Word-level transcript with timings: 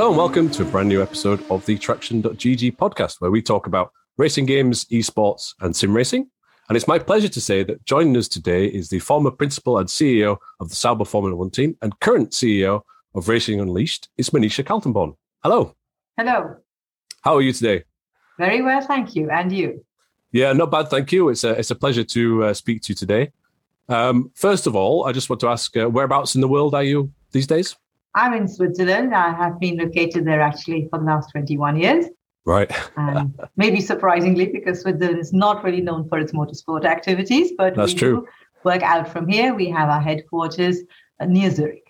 Hello 0.00 0.12
and 0.12 0.16
welcome 0.16 0.48
to 0.52 0.62
a 0.62 0.64
brand 0.64 0.88
new 0.88 1.02
episode 1.02 1.44
of 1.50 1.66
the 1.66 1.76
Traction.gg 1.76 2.74
podcast, 2.78 3.20
where 3.20 3.30
we 3.30 3.42
talk 3.42 3.66
about 3.66 3.92
racing 4.16 4.46
games, 4.46 4.86
esports, 4.86 5.52
and 5.60 5.76
sim 5.76 5.94
racing. 5.94 6.26
And 6.70 6.76
it's 6.76 6.88
my 6.88 6.98
pleasure 6.98 7.28
to 7.28 7.38
say 7.38 7.62
that 7.64 7.84
joining 7.84 8.16
us 8.16 8.26
today 8.26 8.64
is 8.64 8.88
the 8.88 8.98
former 8.98 9.30
principal 9.30 9.76
and 9.76 9.86
CEO 9.86 10.38
of 10.58 10.70
the 10.70 10.74
Sauber 10.74 11.04
Formula 11.04 11.36
One 11.36 11.50
team 11.50 11.76
and 11.82 12.00
current 12.00 12.30
CEO 12.30 12.80
of 13.14 13.28
Racing 13.28 13.60
Unleashed. 13.60 14.08
It's 14.16 14.30
Manisha 14.30 14.64
Kaltenborn. 14.64 15.16
Hello. 15.42 15.76
Hello. 16.16 16.56
How 17.20 17.36
are 17.36 17.42
you 17.42 17.52
today? 17.52 17.84
Very 18.38 18.62
well, 18.62 18.80
thank 18.80 19.14
you. 19.14 19.28
And 19.28 19.52
you? 19.52 19.84
Yeah, 20.32 20.54
not 20.54 20.70
bad, 20.70 20.88
thank 20.88 21.12
you. 21.12 21.28
It's 21.28 21.44
a, 21.44 21.50
it's 21.50 21.72
a 21.72 21.76
pleasure 21.76 22.04
to 22.04 22.44
uh, 22.44 22.54
speak 22.54 22.80
to 22.84 22.92
you 22.92 22.96
today. 22.96 23.32
Um, 23.86 24.30
first 24.34 24.66
of 24.66 24.74
all, 24.74 25.04
I 25.04 25.12
just 25.12 25.28
want 25.28 25.40
to 25.40 25.48
ask 25.48 25.76
uh, 25.76 25.90
whereabouts 25.90 26.36
in 26.36 26.40
the 26.40 26.48
world 26.48 26.74
are 26.74 26.84
you 26.84 27.12
these 27.32 27.46
days? 27.46 27.76
I'm 28.14 28.34
in 28.34 28.48
Switzerland. 28.48 29.14
I 29.14 29.32
have 29.32 29.60
been 29.60 29.76
located 29.76 30.26
there 30.26 30.40
actually 30.40 30.88
for 30.90 30.98
the 30.98 31.04
last 31.04 31.30
21 31.30 31.76
years. 31.76 32.06
Right. 32.44 32.70
and 32.96 33.38
maybe 33.56 33.80
surprisingly, 33.80 34.46
because 34.46 34.80
Switzerland 34.80 35.18
is 35.18 35.32
not 35.32 35.62
really 35.62 35.80
known 35.80 36.08
for 36.08 36.18
its 36.18 36.32
motorsport 36.32 36.84
activities, 36.84 37.52
but 37.56 37.76
That's 37.76 37.92
we 37.92 37.98
true. 37.98 38.20
do 38.22 38.28
work 38.64 38.82
out 38.82 39.08
from 39.08 39.28
here. 39.28 39.54
We 39.54 39.68
have 39.70 39.88
our 39.88 40.00
headquarters 40.00 40.78
uh, 41.20 41.26
near 41.26 41.50
Zurich. 41.50 41.86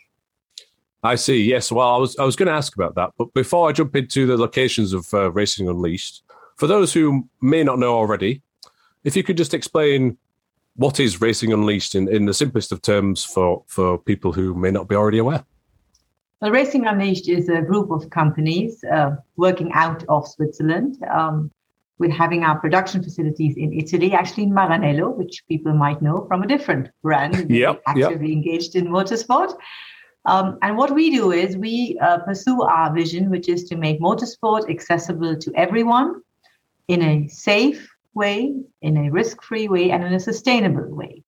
I 1.02 1.14
see. 1.14 1.42
Yes. 1.42 1.72
Well, 1.72 1.88
I 1.88 1.96
was 1.96 2.16
I 2.18 2.24
was 2.24 2.36
going 2.36 2.48
to 2.48 2.52
ask 2.52 2.74
about 2.74 2.94
that, 2.96 3.12
but 3.16 3.32
before 3.32 3.68
I 3.68 3.72
jump 3.72 3.96
into 3.96 4.26
the 4.26 4.36
locations 4.36 4.92
of 4.92 5.12
uh, 5.14 5.30
Racing 5.30 5.66
Unleashed, 5.66 6.22
for 6.56 6.66
those 6.66 6.92
who 6.92 7.26
may 7.40 7.64
not 7.64 7.78
know 7.78 7.94
already, 7.94 8.42
if 9.02 9.16
you 9.16 9.22
could 9.22 9.38
just 9.38 9.54
explain 9.54 10.18
what 10.76 11.00
is 11.00 11.20
Racing 11.20 11.54
Unleashed 11.54 11.94
in, 11.94 12.06
in 12.08 12.26
the 12.26 12.34
simplest 12.34 12.70
of 12.70 12.82
terms 12.82 13.24
for 13.24 13.64
for 13.66 13.96
people 13.96 14.32
who 14.32 14.54
may 14.54 14.70
not 14.70 14.88
be 14.88 14.94
already 14.94 15.18
aware. 15.18 15.44
Well, 16.40 16.50
Racing 16.50 16.86
Unleashed 16.86 17.28
is 17.28 17.48
a 17.48 17.60
group 17.60 17.90
of 17.90 18.08
companies 18.10 18.82
uh, 18.84 19.16
working 19.36 19.72
out 19.72 20.04
of 20.08 20.26
Switzerland. 20.26 20.96
Um, 21.10 21.50
with 22.00 22.10
having 22.10 22.42
our 22.42 22.58
production 22.58 23.02
facilities 23.04 23.56
in 23.58 23.74
Italy, 23.74 24.14
actually 24.14 24.44
in 24.44 24.52
Maranello, 24.52 25.14
which 25.14 25.44
people 25.46 25.74
might 25.74 26.00
know 26.00 26.24
from 26.26 26.42
a 26.42 26.46
different 26.46 26.88
brand, 27.02 27.34
Yep, 27.50 27.50
yep. 27.50 27.82
actively 27.86 28.32
engaged 28.32 28.74
in 28.74 28.86
motorsport. 28.86 29.54
Um, 30.24 30.58
and 30.62 30.76
what 30.76 30.94
we 30.94 31.10
do 31.10 31.30
is 31.30 31.58
we 31.58 31.98
uh, 32.00 32.18
pursue 32.20 32.62
our 32.62 32.92
vision, 32.92 33.30
which 33.30 33.48
is 33.48 33.64
to 33.64 33.76
make 33.76 34.00
motorsport 34.00 34.70
accessible 34.70 35.36
to 35.36 35.52
everyone 35.54 36.22
in 36.88 37.02
a 37.02 37.28
safe 37.28 37.86
way, 38.14 38.54
in 38.80 38.96
a 38.96 39.10
risk 39.10 39.42
free 39.42 39.68
way, 39.68 39.90
and 39.90 40.02
in 40.02 40.14
a 40.14 40.20
sustainable 40.20 40.94
way. 40.94 41.22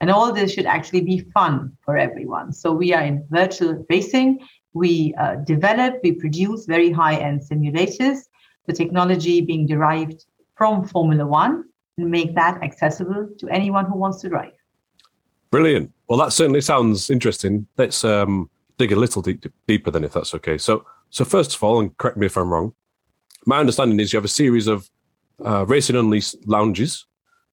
And 0.00 0.10
all 0.10 0.32
this 0.32 0.52
should 0.52 0.66
actually 0.66 1.00
be 1.00 1.20
fun 1.32 1.76
for 1.84 1.96
everyone. 1.96 2.52
So 2.52 2.72
we 2.72 2.92
are 2.92 3.02
in 3.02 3.24
virtual 3.30 3.84
racing. 3.88 4.40
We 4.72 5.14
uh, 5.14 5.36
develop, 5.36 6.00
we 6.02 6.12
produce 6.12 6.66
very 6.66 6.90
high 6.90 7.16
end 7.16 7.42
simulators, 7.42 8.18
the 8.66 8.72
technology 8.72 9.40
being 9.40 9.66
derived 9.66 10.24
from 10.56 10.86
Formula 10.86 11.26
One, 11.26 11.64
and 11.96 12.10
make 12.10 12.34
that 12.34 12.62
accessible 12.62 13.28
to 13.38 13.48
anyone 13.48 13.86
who 13.86 13.96
wants 13.96 14.20
to 14.22 14.28
drive. 14.28 14.52
Brilliant. 15.50 15.92
Well, 16.08 16.18
that 16.18 16.32
certainly 16.32 16.60
sounds 16.60 17.08
interesting. 17.10 17.66
Let's 17.78 18.04
um, 18.04 18.50
dig 18.78 18.92
a 18.92 18.96
little 18.96 19.22
deep, 19.22 19.46
deeper 19.68 19.90
then, 19.90 20.04
if 20.04 20.12
that's 20.12 20.34
okay. 20.34 20.58
So, 20.58 20.84
so 21.10 21.24
first 21.24 21.54
of 21.54 21.62
all, 21.62 21.78
and 21.78 21.96
correct 21.96 22.16
me 22.16 22.26
if 22.26 22.36
I'm 22.36 22.52
wrong, 22.52 22.74
my 23.46 23.58
understanding 23.60 24.00
is 24.00 24.12
you 24.12 24.16
have 24.16 24.24
a 24.24 24.28
series 24.28 24.66
of 24.66 24.90
uh, 25.44 25.64
Racing 25.66 25.96
Unleashed 25.96 26.36
lounges 26.46 27.06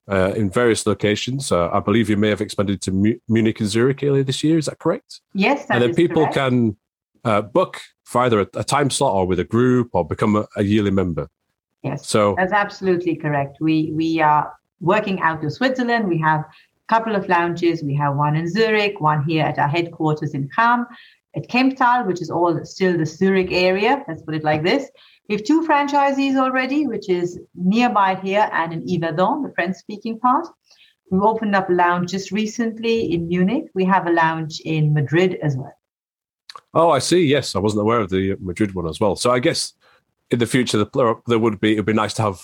uh, 0.10 0.34
in 0.36 0.50
various 0.50 0.86
locations. 0.86 1.52
Uh, 1.52 1.70
I 1.72 1.80
believe 1.80 2.10
you 2.10 2.18
may 2.18 2.30
have 2.30 2.42
expanded 2.42 2.82
to 2.82 2.92
Mu- 2.92 3.20
Munich 3.28 3.60
and 3.60 3.70
Zurich 3.70 4.04
earlier 4.04 4.24
this 4.24 4.44
year. 4.44 4.58
Is 4.58 4.66
that 4.66 4.80
correct? 4.80 5.22
Yes, 5.34 5.66
that 5.66 5.76
and 5.76 5.84
then 5.84 5.96
people 5.96 6.24
correct. 6.24 6.36
can 6.36 6.78
uh, 7.24 7.42
book 7.42 7.82
for 8.04 8.22
either 8.22 8.42
a, 8.42 8.48
a 8.56 8.64
time 8.64 8.90
slot 8.90 9.14
or 9.14 9.26
with 9.26 9.40
a 9.40 9.44
group 9.44 9.90
or 9.94 10.06
become 10.06 10.36
a, 10.36 10.48
a 10.56 10.64
yearly 10.64 10.92
member. 10.92 11.30
Yes, 11.84 12.08
So, 12.08 12.36
that's 12.38 12.54
absolutely 12.54 13.16
correct. 13.16 13.58
We 13.60 13.92
we 13.94 14.22
are 14.22 14.54
working 14.82 15.20
out 15.22 15.44
of 15.44 15.52
Switzerland. 15.52 16.08
We 16.08 16.20
have 16.20 16.42
a 16.42 16.88
couple 16.90 17.16
of 17.16 17.28
lounges. 17.28 17.84
We 17.84 17.96
have 17.96 18.16
one 18.16 18.36
in 18.36 18.48
Zurich, 18.48 19.02
one 19.02 19.24
here 19.24 19.46
at 19.46 19.58
our 19.58 19.68
headquarters 19.68 20.34
in 20.34 20.50
Cham, 20.56 20.86
at 21.36 21.48
Kemptal, 21.48 22.06
which 22.06 22.22
is 22.22 22.30
all 22.30 22.64
still 22.66 22.98
the 22.98 23.06
Zurich 23.06 23.52
area. 23.52 24.04
Let's 24.08 24.22
put 24.22 24.36
it 24.36 24.44
like 24.44 24.64
this. 24.64 24.90
We 25.32 25.38
have 25.38 25.46
two 25.46 25.62
franchisees 25.66 26.36
already, 26.36 26.88
which 26.88 27.08
is 27.08 27.40
nearby 27.56 28.16
here 28.22 28.50
and 28.52 28.74
in 28.74 28.82
Yverdon, 28.86 29.44
the 29.48 29.54
French-speaking 29.56 30.20
part. 30.20 30.46
We 31.10 31.20
opened 31.20 31.56
up 31.56 31.70
a 31.70 31.72
lounge 31.72 32.12
just 32.12 32.34
recently 32.34 33.14
in 33.14 33.30
Munich. 33.30 33.70
We 33.74 33.86
have 33.86 34.08
a 34.08 34.12
lounge 34.12 34.60
in 34.66 34.94
Madrid 34.94 35.36
as 35.42 35.56
well. 35.56 35.74
oh, 36.74 36.90
I 36.90 37.00
see. 37.00 37.24
Yes, 37.26 37.56
I 37.56 37.60
wasn't 37.60 37.84
aware 37.84 38.02
of 38.02 38.10
the 38.10 38.36
Madrid 38.42 38.76
one 38.76 38.90
as 38.90 39.00
well. 39.00 39.16
So, 39.16 39.32
I 39.32 39.40
guess 39.40 39.72
in 40.32 40.40
the 40.40 40.46
future, 40.46 40.78
the, 40.78 41.16
there 41.28 41.40
would 41.40 41.62
be 41.62 41.76
it 41.76 41.78
would 41.78 41.86
be 41.86 41.94
nice 41.94 42.14
to 42.16 42.24
have 42.24 42.42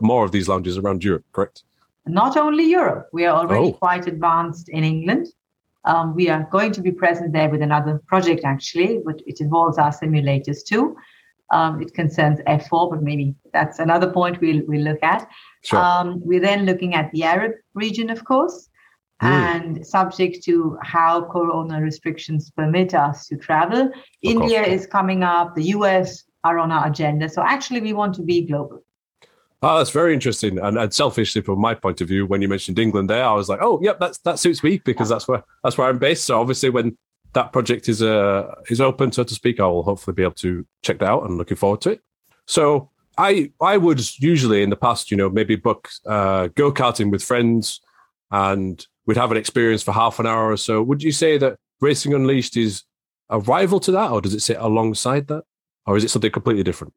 more 0.00 0.24
of 0.24 0.32
these 0.32 0.48
lounges 0.48 0.78
around 0.78 1.04
Europe. 1.04 1.26
Correct? 1.32 1.64
not 2.06 2.38
only 2.38 2.64
Europe, 2.64 3.10
we 3.12 3.26
are 3.26 3.36
already 3.36 3.68
Oh. 3.68 3.72
quite 3.72 4.06
advanced 4.06 4.70
in 4.70 4.82
England. 4.82 5.26
Um, 5.84 6.14
we 6.14 6.30
are 6.30 6.48
going 6.50 6.72
to 6.72 6.80
be 6.80 6.90
present 6.90 7.34
there 7.34 7.50
with 7.50 7.60
another 7.60 8.00
project, 8.06 8.44
actually, 8.44 9.02
but 9.04 9.20
it 9.26 9.42
involves 9.42 9.76
our 9.76 9.92
simulators 9.92 10.64
too. 10.64 10.96
Um, 11.52 11.80
it 11.82 11.94
concerns 11.94 12.40
F4, 12.46 12.90
but 12.90 13.02
maybe 13.02 13.34
that's 13.52 13.78
another 13.78 14.10
point 14.10 14.40
we'll, 14.40 14.62
we'll 14.66 14.80
look 14.82 15.02
at. 15.02 15.28
Sure. 15.62 15.78
Um, 15.78 16.20
we're 16.24 16.40
then 16.40 16.64
looking 16.64 16.94
at 16.94 17.12
the 17.12 17.22
Arab 17.24 17.52
region, 17.74 18.10
of 18.10 18.24
course, 18.24 18.68
Mm. 19.22 19.28
and 19.28 19.86
subject 19.86 20.42
to 20.44 20.76
how 20.82 21.24
corona 21.24 21.80
restrictions 21.80 22.50
permit 22.50 22.94
us 22.94 23.28
to 23.28 23.36
travel. 23.36 23.90
India 24.22 24.64
course. 24.64 24.80
is 24.80 24.86
coming 24.86 25.22
up, 25.22 25.54
the 25.54 25.66
US 25.76 26.24
are 26.42 26.58
on 26.58 26.72
our 26.72 26.88
agenda. 26.88 27.28
So 27.28 27.40
actually, 27.42 27.80
we 27.80 27.92
want 27.92 28.14
to 28.16 28.22
be 28.22 28.44
global. 28.44 28.82
Oh, 29.62 29.78
that's 29.78 29.90
very 29.90 30.12
interesting. 30.12 30.58
And, 30.58 30.76
and 30.76 30.92
selfishly, 30.92 31.40
from 31.40 31.58
my 31.60 31.74
point 31.74 32.00
of 32.00 32.08
view, 32.08 32.26
when 32.26 32.42
you 32.42 32.48
mentioned 32.48 32.78
England, 32.78 33.08
there, 33.08 33.24
I 33.24 33.32
was 33.32 33.48
like, 33.48 33.60
"Oh, 33.62 33.80
yep, 33.82 33.98
that's 33.98 34.18
that 34.18 34.38
suits 34.38 34.62
me 34.62 34.82
because 34.84 35.08
that's 35.08 35.26
where 35.26 35.42
that's 35.62 35.78
where 35.78 35.88
I'm 35.88 35.98
based." 35.98 36.24
So 36.24 36.38
obviously, 36.38 36.68
when 36.68 36.98
that 37.34 37.52
project 37.52 37.88
is 37.88 38.02
uh 38.02 38.54
is 38.68 38.80
open, 38.80 39.12
so 39.12 39.24
to 39.24 39.34
speak, 39.34 39.60
I 39.60 39.66
will 39.66 39.82
hopefully 39.82 40.14
be 40.14 40.22
able 40.22 40.34
to 40.34 40.66
check 40.82 40.98
that 40.98 41.08
out 41.08 41.24
and 41.24 41.36
looking 41.38 41.56
forward 41.56 41.80
to 41.82 41.90
it. 41.90 42.00
So 42.46 42.90
I 43.18 43.52
I 43.60 43.76
would 43.76 44.00
usually 44.20 44.62
in 44.62 44.70
the 44.70 44.76
past, 44.76 45.10
you 45.10 45.16
know, 45.16 45.28
maybe 45.28 45.56
book 45.56 45.88
uh, 46.06 46.48
go 46.54 46.72
karting 46.72 47.10
with 47.10 47.22
friends, 47.22 47.80
and 48.30 48.84
we'd 49.06 49.16
have 49.16 49.30
an 49.30 49.36
experience 49.36 49.82
for 49.82 49.92
half 49.92 50.18
an 50.18 50.26
hour 50.26 50.50
or 50.50 50.56
so. 50.56 50.82
Would 50.82 51.02
you 51.02 51.12
say 51.12 51.38
that 51.38 51.58
Racing 51.80 52.14
Unleashed 52.14 52.56
is 52.56 52.82
a 53.30 53.38
rival 53.40 53.80
to 53.80 53.92
that, 53.92 54.10
or 54.10 54.20
does 54.20 54.34
it 54.34 54.40
sit 54.40 54.56
alongside 54.58 55.28
that, 55.28 55.44
or 55.86 55.96
is 55.96 56.04
it 56.04 56.10
something 56.10 56.30
completely 56.30 56.62
different? 56.62 56.94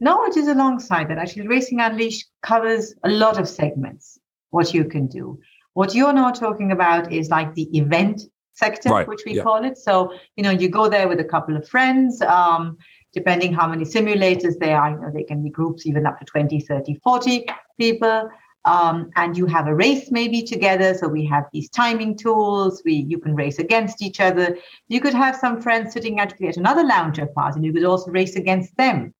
No, 0.00 0.24
it 0.24 0.36
is 0.36 0.48
alongside 0.48 1.08
that. 1.08 1.18
Actually, 1.18 1.48
Racing 1.48 1.80
Unleashed 1.80 2.28
covers 2.42 2.94
a 3.04 3.08
lot 3.08 3.38
of 3.38 3.48
segments, 3.48 4.18
what 4.50 4.72
you 4.72 4.84
can 4.84 5.08
do. 5.08 5.38
What 5.74 5.94
you're 5.94 6.12
now 6.12 6.30
talking 6.30 6.72
about 6.72 7.12
is 7.12 7.30
like 7.30 7.54
the 7.54 7.68
event 7.76 8.22
sector, 8.58 8.90
Right, 8.90 9.08
which 9.08 9.22
we 9.24 9.34
yeah. 9.34 9.42
call 9.42 9.64
it. 9.64 9.78
So, 9.78 10.12
you 10.36 10.42
know, 10.42 10.50
you 10.50 10.68
go 10.68 10.88
there 10.88 11.08
with 11.08 11.20
a 11.20 11.24
couple 11.34 11.56
of 11.56 11.68
friends, 11.68 12.20
um, 12.22 12.76
depending 13.12 13.52
how 13.52 13.66
many 13.68 13.84
simulators 13.84 14.58
there 14.58 14.78
are, 14.80 14.90
you 14.90 15.00
know, 15.00 15.10
they 15.12 15.24
can 15.24 15.42
be 15.42 15.50
groups 15.50 15.86
even 15.86 16.06
up 16.06 16.18
to 16.18 16.24
20, 16.24 16.60
30, 16.60 16.94
40 17.02 17.46
people. 17.78 18.28
Um, 18.64 19.10
and 19.16 19.36
you 19.38 19.46
have 19.46 19.66
a 19.66 19.74
race 19.74 20.10
maybe 20.10 20.42
together. 20.42 20.92
So 20.92 21.08
we 21.08 21.24
have 21.26 21.44
these 21.52 21.70
timing 21.70 22.18
tools. 22.18 22.82
We 22.84 22.94
you 23.08 23.18
can 23.18 23.34
race 23.34 23.58
against 23.58 24.02
each 24.02 24.20
other. 24.20 24.58
You 24.88 25.00
could 25.00 25.14
have 25.14 25.36
some 25.36 25.62
friends 25.62 25.94
sitting 25.94 26.20
actually 26.20 26.48
at 26.48 26.58
another 26.58 26.84
lounger 26.84 27.26
part, 27.26 27.54
and 27.56 27.64
you 27.64 27.72
could 27.72 27.84
also 27.84 28.10
race 28.10 28.36
against 28.36 28.76
them 28.76 29.14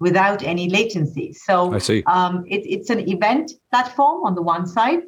without 0.00 0.42
any 0.42 0.70
latency. 0.70 1.32
So 1.32 1.74
I 1.74 1.78
see. 1.78 2.02
um, 2.06 2.44
it, 2.48 2.62
it's 2.74 2.88
an 2.88 3.00
event 3.08 3.52
platform 3.72 4.24
on 4.24 4.34
the 4.34 4.42
one 4.42 4.66
side, 4.66 5.00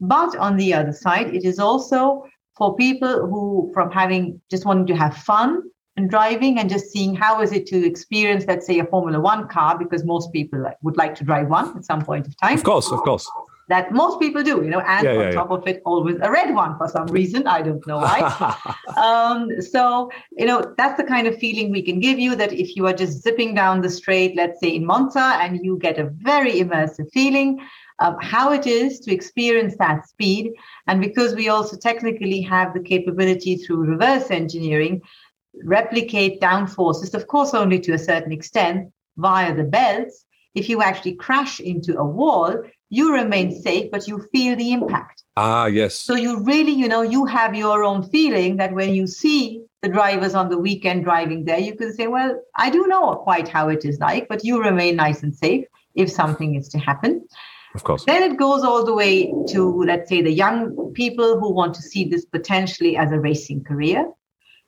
but 0.00 0.36
on 0.36 0.56
the 0.56 0.74
other 0.74 0.92
side, 0.92 1.34
it 1.34 1.44
is 1.44 1.58
also 1.58 2.24
for 2.58 2.74
people 2.76 3.26
who, 3.28 3.70
from 3.72 3.90
having 3.90 4.40
just 4.50 4.66
wanting 4.66 4.86
to 4.86 4.96
have 4.96 5.16
fun 5.16 5.62
and 5.96 6.10
driving 6.10 6.58
and 6.58 6.68
just 6.68 6.86
seeing 6.90 7.14
how 7.14 7.40
is 7.40 7.52
it 7.52 7.66
to 7.66 7.86
experience, 7.86 8.44
let's 8.46 8.66
say, 8.66 8.78
a 8.80 8.84
Formula 8.84 9.20
One 9.20 9.48
car, 9.48 9.78
because 9.78 10.04
most 10.04 10.32
people 10.32 10.62
like, 10.62 10.76
would 10.82 10.96
like 10.96 11.14
to 11.16 11.24
drive 11.24 11.48
one 11.48 11.76
at 11.76 11.84
some 11.84 12.04
point 12.04 12.26
of 12.26 12.36
time. 12.36 12.54
Of 12.54 12.64
course, 12.64 12.90
of 12.90 13.00
course. 13.02 13.30
That 13.68 13.92
most 13.92 14.18
people 14.18 14.42
do, 14.42 14.62
you 14.64 14.70
know, 14.70 14.80
and 14.80 15.04
Yeah, 15.04 15.16
on 15.16 15.20
yeah, 15.20 15.30
top 15.32 15.50
of 15.50 15.68
it, 15.68 15.82
always 15.84 16.16
a 16.22 16.30
red 16.30 16.54
one 16.54 16.78
for 16.78 16.88
some 16.88 17.06
reason. 17.08 17.46
I 17.46 17.60
don't 17.60 17.86
know 17.86 17.98
why. 17.98 18.56
um, 18.96 19.60
so 19.60 20.10
you 20.30 20.46
know 20.46 20.74
that's 20.78 20.96
the 20.96 21.04
kind 21.04 21.26
of 21.26 21.36
feeling 21.36 21.70
we 21.70 21.82
can 21.82 22.00
give 22.00 22.18
you 22.18 22.34
that 22.36 22.52
if 22.52 22.76
you 22.76 22.86
are 22.86 22.94
just 22.94 23.22
zipping 23.22 23.54
down 23.54 23.82
the 23.82 23.90
straight 23.90 24.34
let's 24.36 24.58
say 24.60 24.74
in 24.74 24.86
monza 24.86 25.36
and 25.42 25.62
you 25.62 25.76
get 25.76 25.98
a 25.98 26.04
very 26.04 26.54
immersive 26.62 27.12
feeling 27.12 27.60
of 28.00 28.14
how 28.22 28.52
it 28.52 28.66
is 28.66 29.00
to 29.00 29.12
experience 29.12 29.76
that 29.78 30.08
speed 30.08 30.52
and 30.86 31.00
because 31.00 31.34
we 31.34 31.48
also 31.48 31.76
technically 31.76 32.40
have 32.40 32.72
the 32.72 32.80
capability 32.80 33.56
through 33.56 33.84
reverse 33.84 34.30
engineering 34.30 35.00
replicate 35.64 36.40
downforces 36.40 37.14
of 37.14 37.26
course 37.26 37.54
only 37.54 37.80
to 37.80 37.92
a 37.92 37.98
certain 37.98 38.32
extent 38.32 38.92
via 39.16 39.54
the 39.54 39.64
belts 39.64 40.24
if 40.54 40.68
you 40.68 40.82
actually 40.82 41.14
crash 41.14 41.60
into 41.60 41.98
a 41.98 42.04
wall 42.04 42.54
you 42.90 43.12
remain 43.12 43.50
safe 43.62 43.90
but 43.90 44.06
you 44.08 44.26
feel 44.32 44.56
the 44.56 44.72
impact 44.72 45.24
ah, 45.36 45.66
yes. 45.66 45.94
so 45.94 46.14
you 46.14 46.42
really, 46.42 46.72
you 46.72 46.88
know, 46.88 47.02
you 47.02 47.24
have 47.26 47.54
your 47.54 47.84
own 47.84 48.02
feeling 48.02 48.56
that 48.56 48.72
when 48.72 48.94
you 48.94 49.06
see 49.06 49.62
the 49.82 49.88
drivers 49.88 50.34
on 50.34 50.48
the 50.48 50.58
weekend 50.58 51.04
driving 51.04 51.44
there, 51.44 51.58
you 51.58 51.76
can 51.76 51.94
say, 51.94 52.06
well, 52.08 52.40
I 52.56 52.70
do 52.70 52.86
know 52.86 53.14
quite 53.16 53.46
how 53.46 53.68
it 53.68 53.84
is 53.84 53.98
like, 54.00 54.26
but 54.28 54.44
you 54.44 54.60
remain 54.60 54.96
nice 54.96 55.22
and 55.22 55.34
safe 55.34 55.66
if 55.94 56.10
something 56.10 56.56
is 56.56 56.68
to 56.70 56.78
happen. 56.78 57.26
Of 57.74 57.84
course. 57.84 58.04
Then 58.04 58.22
it 58.22 58.38
goes 58.38 58.62
all 58.62 58.84
the 58.84 58.94
way 58.94 59.32
to, 59.48 59.82
let's 59.84 60.08
say, 60.08 60.22
the 60.22 60.32
young 60.32 60.92
people 60.94 61.38
who 61.38 61.52
want 61.52 61.74
to 61.74 61.82
see 61.82 62.04
this 62.04 62.24
potentially 62.24 62.96
as 62.96 63.12
a 63.12 63.20
racing 63.20 63.64
career. 63.64 64.10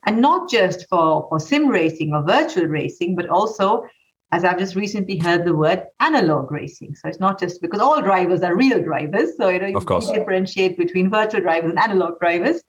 And 0.06 0.20
not 0.20 0.50
just 0.50 0.88
for, 0.88 1.26
for 1.28 1.40
sim 1.40 1.68
racing 1.68 2.14
or 2.14 2.22
virtual 2.24 2.66
racing, 2.66 3.16
but 3.16 3.28
also, 3.28 3.84
as 4.32 4.44
I've 4.44 4.58
just 4.58 4.76
recently 4.76 5.18
heard 5.18 5.44
the 5.44 5.54
word 5.54 5.84
analog 5.98 6.50
racing. 6.50 6.94
So 6.94 7.08
it's 7.08 7.20
not 7.20 7.38
just 7.38 7.60
because 7.60 7.80
all 7.80 8.00
drivers 8.00 8.42
are 8.42 8.56
real 8.56 8.82
drivers. 8.82 9.36
So 9.36 9.48
you 9.48 9.58
know, 9.58 9.66
you 9.66 9.76
of 9.76 9.86
course. 9.86 10.10
differentiate 10.10 10.78
between 10.78 11.10
virtual 11.10 11.40
drivers 11.40 11.70
and 11.70 11.78
analog 11.78 12.18
drivers. 12.18 12.62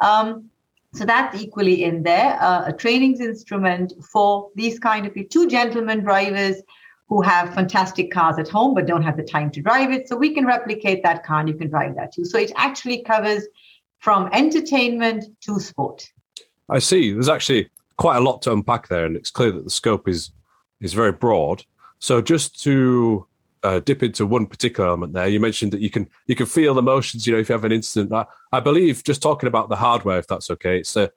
Um, 0.00 0.50
so 0.94 1.04
that's 1.04 1.40
equally 1.40 1.84
in 1.84 2.02
there. 2.02 2.36
Uh, 2.40 2.64
a 2.66 2.72
trainings 2.72 3.20
instrument 3.20 3.92
for 4.12 4.50
these 4.56 4.78
kind 4.78 5.06
of 5.06 5.16
two 5.28 5.48
gentlemen 5.48 6.00
drivers 6.00 6.56
who 7.10 7.20
have 7.20 7.52
fantastic 7.52 8.10
cars 8.10 8.38
at 8.38 8.48
home 8.48 8.72
but 8.72 8.86
don't 8.86 9.02
have 9.02 9.16
the 9.16 9.22
time 9.22 9.50
to 9.50 9.60
drive 9.60 9.90
it. 9.90 10.08
So 10.08 10.16
we 10.16 10.32
can 10.32 10.46
replicate 10.46 11.02
that 11.02 11.24
car 11.24 11.40
and 11.40 11.48
you 11.48 11.56
can 11.56 11.68
drive 11.68 11.96
that 11.96 12.12
too. 12.14 12.24
So 12.24 12.38
it 12.38 12.52
actually 12.56 13.02
covers 13.02 13.46
from 13.98 14.30
entertainment 14.32 15.24
to 15.42 15.60
sport. 15.60 16.08
I 16.70 16.78
see. 16.78 17.12
There's 17.12 17.28
actually 17.28 17.68
quite 17.96 18.16
a 18.16 18.20
lot 18.20 18.40
to 18.42 18.52
unpack 18.52 18.88
there, 18.88 19.04
and 19.04 19.16
it's 19.16 19.30
clear 19.30 19.50
that 19.52 19.64
the 19.64 19.70
scope 19.70 20.08
is 20.08 20.30
is 20.80 20.94
very 20.94 21.12
broad. 21.12 21.64
So 21.98 22.22
just 22.22 22.62
to 22.62 23.26
uh, 23.62 23.80
dip 23.80 24.02
into 24.02 24.24
one 24.24 24.46
particular 24.46 24.88
element 24.88 25.12
there, 25.12 25.28
you 25.28 25.40
mentioned 25.40 25.72
that 25.72 25.80
you 25.80 25.90
can 25.90 26.08
you 26.26 26.36
can 26.36 26.46
feel 26.46 26.74
the 26.74 26.82
motions. 26.82 27.26
You 27.26 27.34
know, 27.34 27.40
if 27.40 27.48
you 27.48 27.54
have 27.54 27.64
an 27.64 27.72
incident, 27.72 28.12
I, 28.12 28.24
I 28.52 28.60
believe 28.60 29.02
just 29.02 29.20
talking 29.20 29.48
about 29.48 29.68
the 29.68 29.76
hardware, 29.76 30.18
if 30.18 30.28
that's 30.28 30.50
okay, 30.52 30.78
it's 30.78 30.96
a 30.96 31.10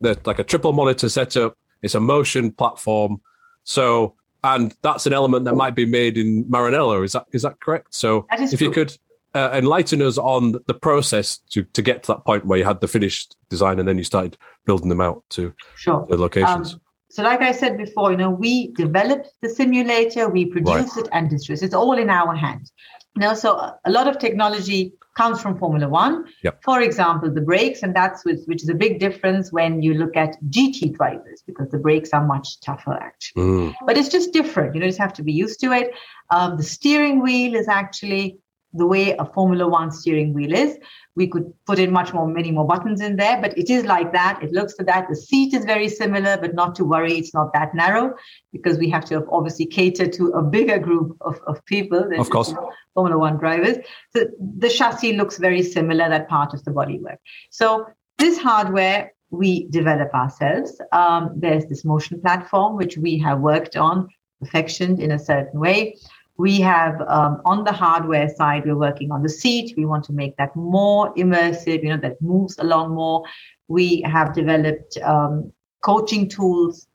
like 0.00 0.38
a 0.38 0.44
triple 0.44 0.72
monitor 0.72 1.08
setup. 1.08 1.56
It's 1.82 1.94
a 1.94 2.00
motion 2.00 2.50
platform. 2.50 3.20
So 3.64 4.14
and 4.44 4.76
that's 4.82 5.06
an 5.06 5.12
element 5.12 5.46
that 5.46 5.56
might 5.56 5.74
be 5.74 5.86
made 5.86 6.16
in 6.18 6.44
Maranello. 6.44 7.04
Is 7.04 7.12
that 7.12 7.26
is 7.32 7.42
that 7.42 7.58
correct? 7.60 7.94
So 7.94 8.26
that 8.30 8.40
if 8.40 8.58
true. 8.58 8.68
you 8.68 8.72
could 8.72 8.96
uh, 9.34 9.50
enlighten 9.52 10.02
us 10.02 10.18
on 10.18 10.52
the 10.66 10.74
process 10.74 11.38
to 11.50 11.64
to 11.64 11.82
get 11.82 12.04
to 12.04 12.12
that 12.12 12.24
point 12.24 12.44
where 12.44 12.58
you 12.58 12.64
had 12.64 12.80
the 12.80 12.86
finished 12.86 13.36
design 13.48 13.78
and 13.78 13.88
then 13.88 13.98
you 13.98 14.04
started 14.04 14.36
building 14.66 14.90
them 14.90 15.00
out 15.00 15.24
to 15.30 15.52
sure. 15.76 16.06
the 16.08 16.18
locations. 16.18 16.74
Um, 16.74 16.80
so, 17.10 17.22
like 17.22 17.40
I 17.40 17.52
said 17.52 17.78
before, 17.78 18.10
you 18.10 18.16
know, 18.16 18.30
we 18.30 18.72
developed 18.72 19.30
the 19.40 19.48
simulator, 19.48 20.28
we 20.28 20.46
produced 20.46 20.96
Right. 20.96 21.06
it 21.06 21.08
and 21.12 21.30
distribute. 21.30 21.64
It's 21.64 21.74
all 21.74 21.96
in 21.96 22.10
our 22.10 22.34
hand. 22.34 22.70
Know, 23.16 23.34
so 23.34 23.54
a- 23.56 23.90
lot 23.90 24.08
of 24.08 24.18
technology 24.18 24.92
comes 25.16 25.40
from 25.40 25.56
Formula 25.56 25.88
One. 25.88 26.24
Yep. 26.42 26.62
For 26.64 26.80
example, 26.80 27.32
the 27.32 27.40
brakes, 27.40 27.82
and 27.84 27.94
that's 27.94 28.24
which, 28.24 28.40
which 28.46 28.62
is 28.64 28.68
a 28.68 28.74
big 28.74 28.98
difference 28.98 29.52
when 29.52 29.82
you 29.82 29.94
look 29.94 30.16
at 30.16 30.36
GT 30.50 30.96
drivers 30.96 31.42
because 31.46 31.68
the 31.70 31.78
brakes 31.78 32.10
are 32.12 32.26
much 32.26 32.60
tougher 32.60 32.94
actually. 32.94 33.42
Mm, 33.42 33.74
But 33.86 33.96
it's 33.96 34.08
just 34.08 34.32
different. 34.32 34.74
You 34.74 34.80
know, 34.80 34.86
you 34.86 34.90
just 34.90 35.00
have 35.00 35.12
to 35.14 35.22
be 35.22 35.32
used 35.32 35.60
to 35.60 35.72
it. 35.72 35.92
Um, 36.30 36.56
the 36.56 36.64
steering 36.64 37.22
wheel 37.22 37.54
is 37.54 37.68
actually 37.68 38.38
the 38.74 38.86
way 38.86 39.16
a 39.16 39.24
Formula 39.24 39.66
One 39.68 39.90
steering 39.90 40.34
wheel 40.34 40.52
is. 40.52 40.76
We 41.16 41.28
could 41.28 41.52
put 41.64 41.78
in 41.78 41.92
much 41.92 42.12
more, 42.12 42.26
many 42.26 42.50
more 42.50 42.66
buttons 42.66 43.00
in 43.00 43.16
there, 43.16 43.40
but 43.40 43.56
it 43.56 43.70
is 43.70 43.84
like 43.84 44.12
that. 44.12 44.42
It 44.42 44.52
looks 44.52 44.74
to 44.74 44.84
that. 44.84 45.08
The 45.08 45.16
seat 45.16 45.54
is 45.54 45.64
very 45.64 45.88
similar, 45.88 46.36
but 46.36 46.54
not 46.54 46.74
to 46.76 46.84
worry, 46.84 47.14
it's 47.14 47.32
not 47.32 47.52
that 47.52 47.74
narrow 47.74 48.14
because 48.52 48.78
we 48.78 48.90
have 48.90 49.04
to 49.06 49.24
obviously 49.30 49.66
cater 49.66 50.08
to 50.08 50.26
a 50.32 50.42
bigger 50.42 50.78
group 50.78 51.16
of, 51.20 51.40
of 51.46 51.64
people 51.66 52.08
than 52.08 52.18
Of 52.18 52.30
course. 52.30 52.52
Formula 52.94 53.18
One 53.18 53.38
drivers. 53.38 53.78
So 54.14 54.26
the 54.58 54.68
chassis 54.68 55.16
looks 55.16 55.38
very 55.38 55.62
similar, 55.62 56.08
that 56.08 56.28
part 56.28 56.52
of 56.52 56.64
the 56.64 56.72
bodywork. 56.72 57.18
So 57.50 57.86
this 58.18 58.38
hardware 58.38 59.12
we 59.30 59.66
develop 59.68 60.14
ourselves. 60.14 60.80
Um, 60.92 61.32
there's 61.36 61.66
this 61.66 61.84
motion 61.84 62.20
platform 62.20 62.76
which 62.76 62.96
we 62.96 63.18
have 63.18 63.40
worked 63.40 63.76
on, 63.76 64.08
perfectioned 64.40 65.00
in 65.00 65.12
a 65.12 65.18
certain 65.18 65.58
way. 65.58 65.96
We 66.36 66.60
have 66.60 67.00
um, 67.02 67.40
on 67.44 67.64
the 67.64 67.72
hardware 67.72 68.28
side, 68.28 68.64
we're 68.66 68.76
working 68.76 69.12
on 69.12 69.22
the 69.22 69.28
seat. 69.28 69.74
We 69.76 69.84
want 69.84 70.04
to 70.06 70.12
make 70.12 70.36
that 70.36 70.54
more 70.56 71.14
immersive, 71.14 71.82
you 71.82 71.90
know, 71.90 71.96
that 71.98 72.20
moves 72.20 72.58
along 72.58 72.94
more. 72.94 73.22
We 73.68 74.02
have 74.02 74.34
developed 74.34 74.98
um, 74.98 75.52
coaching 75.82 76.28
tools 76.28 76.88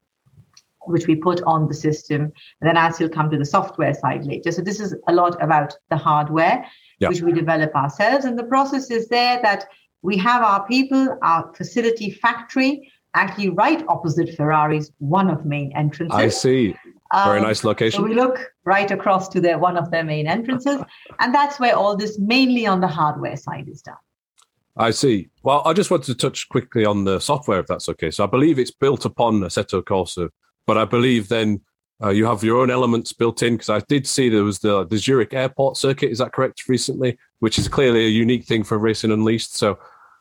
which 0.90 1.08
we 1.08 1.16
put 1.16 1.42
on 1.44 1.68
the 1.68 1.74
system. 1.74 2.22
And 2.62 2.68
then 2.68 2.78
as 2.78 3.00
we'll 3.00 3.10
come 3.10 3.30
to 3.30 3.38
the 3.38 3.46
software 3.46 3.94
side 3.94 4.26
later. 4.26 4.52
So 4.52 4.62
this 4.62 4.80
is 4.80 4.96
a 5.08 5.14
lot 5.14 5.42
about 5.42 5.74
the 5.90 5.98
hardware, 5.98 6.66
Yeah. 7.00 7.10
which 7.10 7.22
we 7.22 7.32
develop 7.32 7.76
ourselves. 7.76 8.26
And 8.26 8.38
the 8.38 8.44
process 8.44 8.90
is 8.90 9.08
there 9.08 9.40
that 9.42 9.68
we 10.02 10.18
have 10.18 10.42
our 10.42 10.66
people, 10.66 11.18
our 11.22 11.54
facility 11.54 12.12
factory, 12.12 12.92
actually 13.14 13.50
right 13.50 13.84
opposite 13.88 14.36
Ferrari's 14.36 14.92
one 15.00 15.30
of 15.30 15.46
main 15.46 15.72
entrances. 15.76 16.18
I 16.18 16.30
see. 16.30 16.76
Very 17.14 17.40
Um, 17.40 17.44
nice 17.44 17.62
So 17.62 17.68
location. 17.70 18.04
we 18.04 18.14
look 18.14 18.52
right 18.66 18.90
across 18.92 19.28
to 19.30 19.42
their 19.42 19.58
one 19.58 19.78
of 19.78 19.90
their 19.90 20.04
main 20.04 20.28
entrances, 20.28 20.80
and 21.20 21.34
that's 21.34 21.60
where 21.60 21.76
all 21.76 21.96
this 21.98 22.20
mainly 22.20 22.68
on 22.68 22.82
the 22.82 22.88
hardware 22.88 23.36
side 23.36 23.68
is 23.68 23.82
done. 23.82 23.96
I 24.78 24.92
see. 24.92 25.30
Well, 25.44 25.62
I 25.66 25.74
just 25.74 25.92
wanted 25.92 26.06
to 26.06 26.16
touch 26.16 26.48
quickly 26.50 26.86
on 26.86 27.04
the 27.04 27.20
software, 27.20 27.60
if 27.60 27.68
that's 27.68 27.90
okay. 27.90 28.12
So 28.12 28.24
I 28.24 28.28
believe 28.28 28.60
it's 28.60 28.72
built 28.72 29.06
upon 29.06 29.42
Assetto 29.42 29.82
Corsa, 29.82 30.30
but 30.68 30.78
I 30.78 30.86
believe 30.86 31.28
then 31.28 31.62
uh, 32.02 32.10
you 32.10 32.26
have 32.26 32.44
your 32.44 32.60
own 32.62 32.70
elements 32.70 33.12
built 33.12 33.44
in 33.44 33.56
because 33.56 33.70
I 33.70 33.80
did 33.90 34.08
see 34.08 34.30
there 34.30 34.44
was 34.44 34.60
the, 34.60 34.86
the 34.86 34.98
Zurich 34.98 35.34
airport 35.34 35.76
circuit. 35.78 36.12
Is 36.12 36.20
that 36.20 36.32
correct? 36.32 36.70
Recently, 36.70 37.18
which 37.40 37.58
is 37.60 37.68
clearly 37.68 38.06
a 38.06 38.10
unique 38.10 38.46
thing 38.46 38.64
for 38.64 38.78
Racing 38.78 39.12
Unleashed. 39.12 39.54
So, 39.56 39.80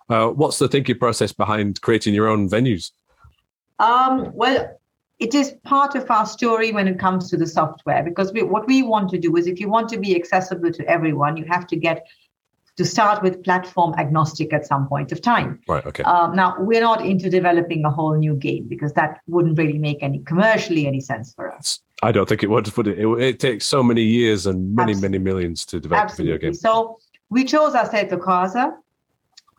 uh, 0.08 0.29
what's 0.29 0.58
the 0.58 0.69
thinking 0.69 0.99
process 0.99 1.32
behind 1.32 1.81
creating 1.82 2.14
your 2.14 2.29
own 2.29 2.49
venues? 2.49 2.91
Um, 3.79 4.32
well, 4.34 4.78
it 5.19 5.35
is 5.35 5.55
part 5.65 5.94
of 5.94 6.11
our 6.11 6.26
story 6.26 6.73
when 6.73 6.87
it 6.87 6.99
comes 6.99 7.29
to 7.31 7.37
the 7.37 7.47
software 7.47 8.03
because 8.03 8.32
we, 8.32 8.43
what 8.43 8.67
we 8.67 8.82
want 8.82 9.11
to 9.11 9.19
do 9.19 9.37
is 9.37 9.47
if 9.47 9.59
you 9.59 9.69
want 9.69 9.88
to 9.88 9.99
be 9.99 10.15
accessible 10.15 10.73
to 10.73 10.87
everyone, 10.88 11.37
you 11.37 11.44
have 11.44 11.67
to 11.67 11.76
get 11.76 12.06
to 12.76 12.85
start 12.85 13.25
with 13.25 13.43
platform 13.43 13.93
agnostic 13.99 14.53
at 14.53 14.65
some 14.65 14.87
point 14.87 15.11
of 15.11 15.20
time. 15.20 15.59
Right. 15.67 15.85
Okay. 15.85 16.05
Um, 16.05 16.37
now, 16.37 16.55
we're 16.61 16.81
not 16.81 17.05
into 17.05 17.29
developing 17.29 17.85
a 17.85 17.91
whole 17.91 18.17
new 18.17 18.37
game 18.37 18.69
because 18.69 18.93
that 18.93 19.19
wouldn't 19.26 19.59
really 19.59 19.79
make 19.79 20.00
any 20.00 20.20
commercially 20.20 20.87
any 20.87 21.00
sense 21.00 21.35
for 21.35 21.53
us. 21.53 21.81
I 22.05 22.12
don't 22.12 22.29
think 22.29 22.44
it 22.44 22.50
would, 22.50 22.75
would 22.76 22.87
it? 22.87 23.00
it? 23.00 23.20
It 23.20 23.41
takes 23.41 23.67
so 23.67 23.82
many 23.82 24.03
years 24.03 24.47
and 24.47 24.76
many, 24.76 24.94
Absol- 24.94 25.03
many 25.03 25.19
millions 25.19 25.67
to 25.67 25.81
develop 25.81 26.03
a 26.03 26.05
Absolutely. 26.05 26.35
video 26.35 26.50
game. 26.50 26.55
So 26.55 27.00
we 27.29 27.43
chose 27.43 27.73
Assetto 27.73 28.17
Corsa, 28.17 28.76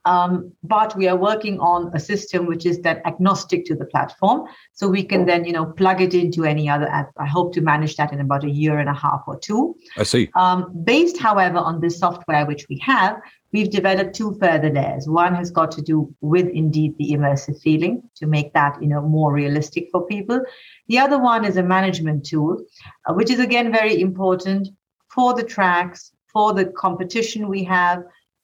um, 0.05 0.51
but 0.63 0.95
we 0.95 1.07
are 1.07 1.15
working 1.15 1.59
on 1.59 1.91
a 1.93 1.99
system 1.99 2.45
which 2.45 2.65
is 2.65 2.79
then 2.81 3.01
agnostic 3.05 3.65
to 3.65 3.75
the 3.75 3.85
platform. 3.85 4.47
So 4.73 4.87
we 4.87 5.03
can 5.03 5.25
then, 5.25 5.45
you 5.45 5.53
know, 5.53 5.65
plug 5.65 6.01
it 6.01 6.13
into 6.13 6.45
any 6.45 6.69
other 6.69 6.87
app. 6.87 7.11
I 7.17 7.25
hope 7.25 7.53
to 7.53 7.61
manage 7.61 7.95
that 7.97 8.13
in 8.13 8.19
about 8.19 8.43
a 8.43 8.49
year 8.49 8.79
and 8.79 8.89
a 8.89 8.93
half 8.93 9.23
or 9.27 9.37
two. 9.39 9.75
I 9.97 10.03
see. 10.03 10.29
Um, 10.35 10.71
based, 10.83 11.17
however, 11.17 11.57
on 11.57 11.81
this 11.81 11.99
software 11.99 12.45
which 12.45 12.67
we 12.69 12.77
have, 12.79 13.19
we've 13.51 13.69
developed 13.69 14.15
two 14.15 14.37
further 14.39 14.69
layers. 14.69 15.07
One 15.07 15.35
has 15.35 15.51
got 15.51 15.71
to 15.71 15.81
do 15.81 16.13
with 16.21 16.47
indeed 16.47 16.95
the 16.97 17.11
immersive 17.11 17.61
feeling 17.61 18.03
to 18.15 18.27
make 18.27 18.53
that 18.53 18.81
you 18.81 18.87
know 18.87 19.01
more 19.01 19.33
realistic 19.33 19.89
for 19.91 20.05
people. 20.05 20.41
The 20.87 20.99
other 20.99 21.19
one 21.19 21.45
is 21.45 21.57
a 21.57 21.63
management 21.63 22.25
tool, 22.25 22.63
uh, 23.05 23.13
which 23.13 23.29
is 23.29 23.39
again 23.39 23.71
very 23.71 23.99
important 23.99 24.69
for 25.09 25.33
the 25.33 25.43
tracks, 25.43 26.11
for 26.31 26.53
the 26.53 26.65
competition 26.65 27.49
we 27.49 27.63
have, 27.63 28.03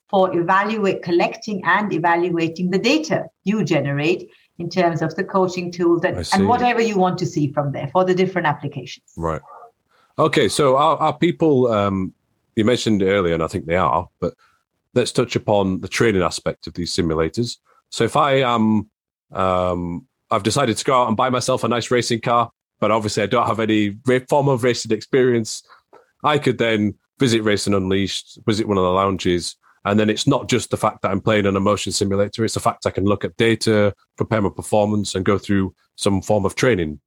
for 0.10 0.38
evaluate 0.38 1.02
collecting 1.02 1.64
and 1.66 1.92
evaluating 1.92 2.70
the 2.72 2.78
data 2.78 3.26
you 3.44 3.64
generate 3.64 4.30
in 4.58 4.70
terms 4.70 5.02
of 5.02 5.16
the 5.16 5.24
coaching 5.24 5.72
tools 5.72 6.04
I 6.06 6.24
and, 6.34 6.48
whatever 6.48 6.82
you 6.82 6.98
want 6.98 7.18
to 7.20 7.26
see 7.26 7.52
from 7.52 7.72
there 7.72 7.90
for 7.92 8.06
the 8.06 8.14
different 8.14 8.48
applications. 8.48 9.06
Right. 9.18 9.42
Okay. 10.18 10.48
So 10.48 10.78
our, 10.78 10.98
our 10.98 11.18
people, 11.18 11.68
um, 11.68 12.14
you 12.56 12.64
mentioned 12.64 13.04
earlier, 13.04 13.34
and 13.34 13.44
I 13.44 13.48
think 13.48 13.66
they 13.66 13.76
are, 13.76 14.08
but 14.20 14.34
let's 14.94 15.12
touch 15.12 15.36
upon 15.36 15.82
the 15.82 15.90
training 15.90 16.22
aspect 16.22 16.68
of 16.68 16.74
these 16.74 16.96
simulators. 16.96 17.58
So 17.90 18.06
if 18.06 18.16
I 18.16 18.36
am, 18.42 18.90
um, 19.34 20.08
I've 20.32 20.44
decided 20.44 20.78
to 20.78 20.86
go 20.86 21.02
out 21.02 21.08
and 21.10 21.18
buy 21.18 21.30
myself 21.30 21.64
a 21.64 21.68
nice 21.68 21.92
racing 21.92 22.22
car, 22.22 22.52
but 22.80 22.92
obviously 22.92 23.24
I 23.24 23.28
don't 23.28 23.48
have 23.48 23.60
any 23.60 23.98
form 24.30 24.48
of 24.48 24.64
racing 24.64 24.92
experience. 24.92 25.64
I 26.24 26.38
could 26.38 26.58
then 26.58 26.96
visit 27.20 27.44
Racing 27.44 27.74
Unleashed, 27.74 28.40
visit 28.46 28.68
one 28.68 28.78
of 28.78 28.84
the 28.84 28.90
lounges, 28.90 29.56
and 29.86 30.00
then 30.00 30.10
it's 30.10 30.28
not 30.28 30.50
just 30.50 30.72
the 30.72 30.78
fact 30.78 31.02
that 31.02 31.12
I'm 31.12 31.22
playing 31.22 31.46
an 31.46 31.56
emotion 31.56 31.92
simulator. 31.92 32.44
It's 32.44 32.56
the 32.56 32.60
fact 32.60 32.86
I 32.86 32.92
can 32.92 33.06
look 33.06 33.24
at 33.24 33.38
data, 33.38 33.94
prepare 34.18 34.42
my 34.42 34.50
performance, 34.50 35.16
and 35.16 35.24
go 35.24 35.38
through 35.38 35.74
some 35.96 36.22
form 36.22 36.46
of 36.46 36.56
training. 36.56 37.00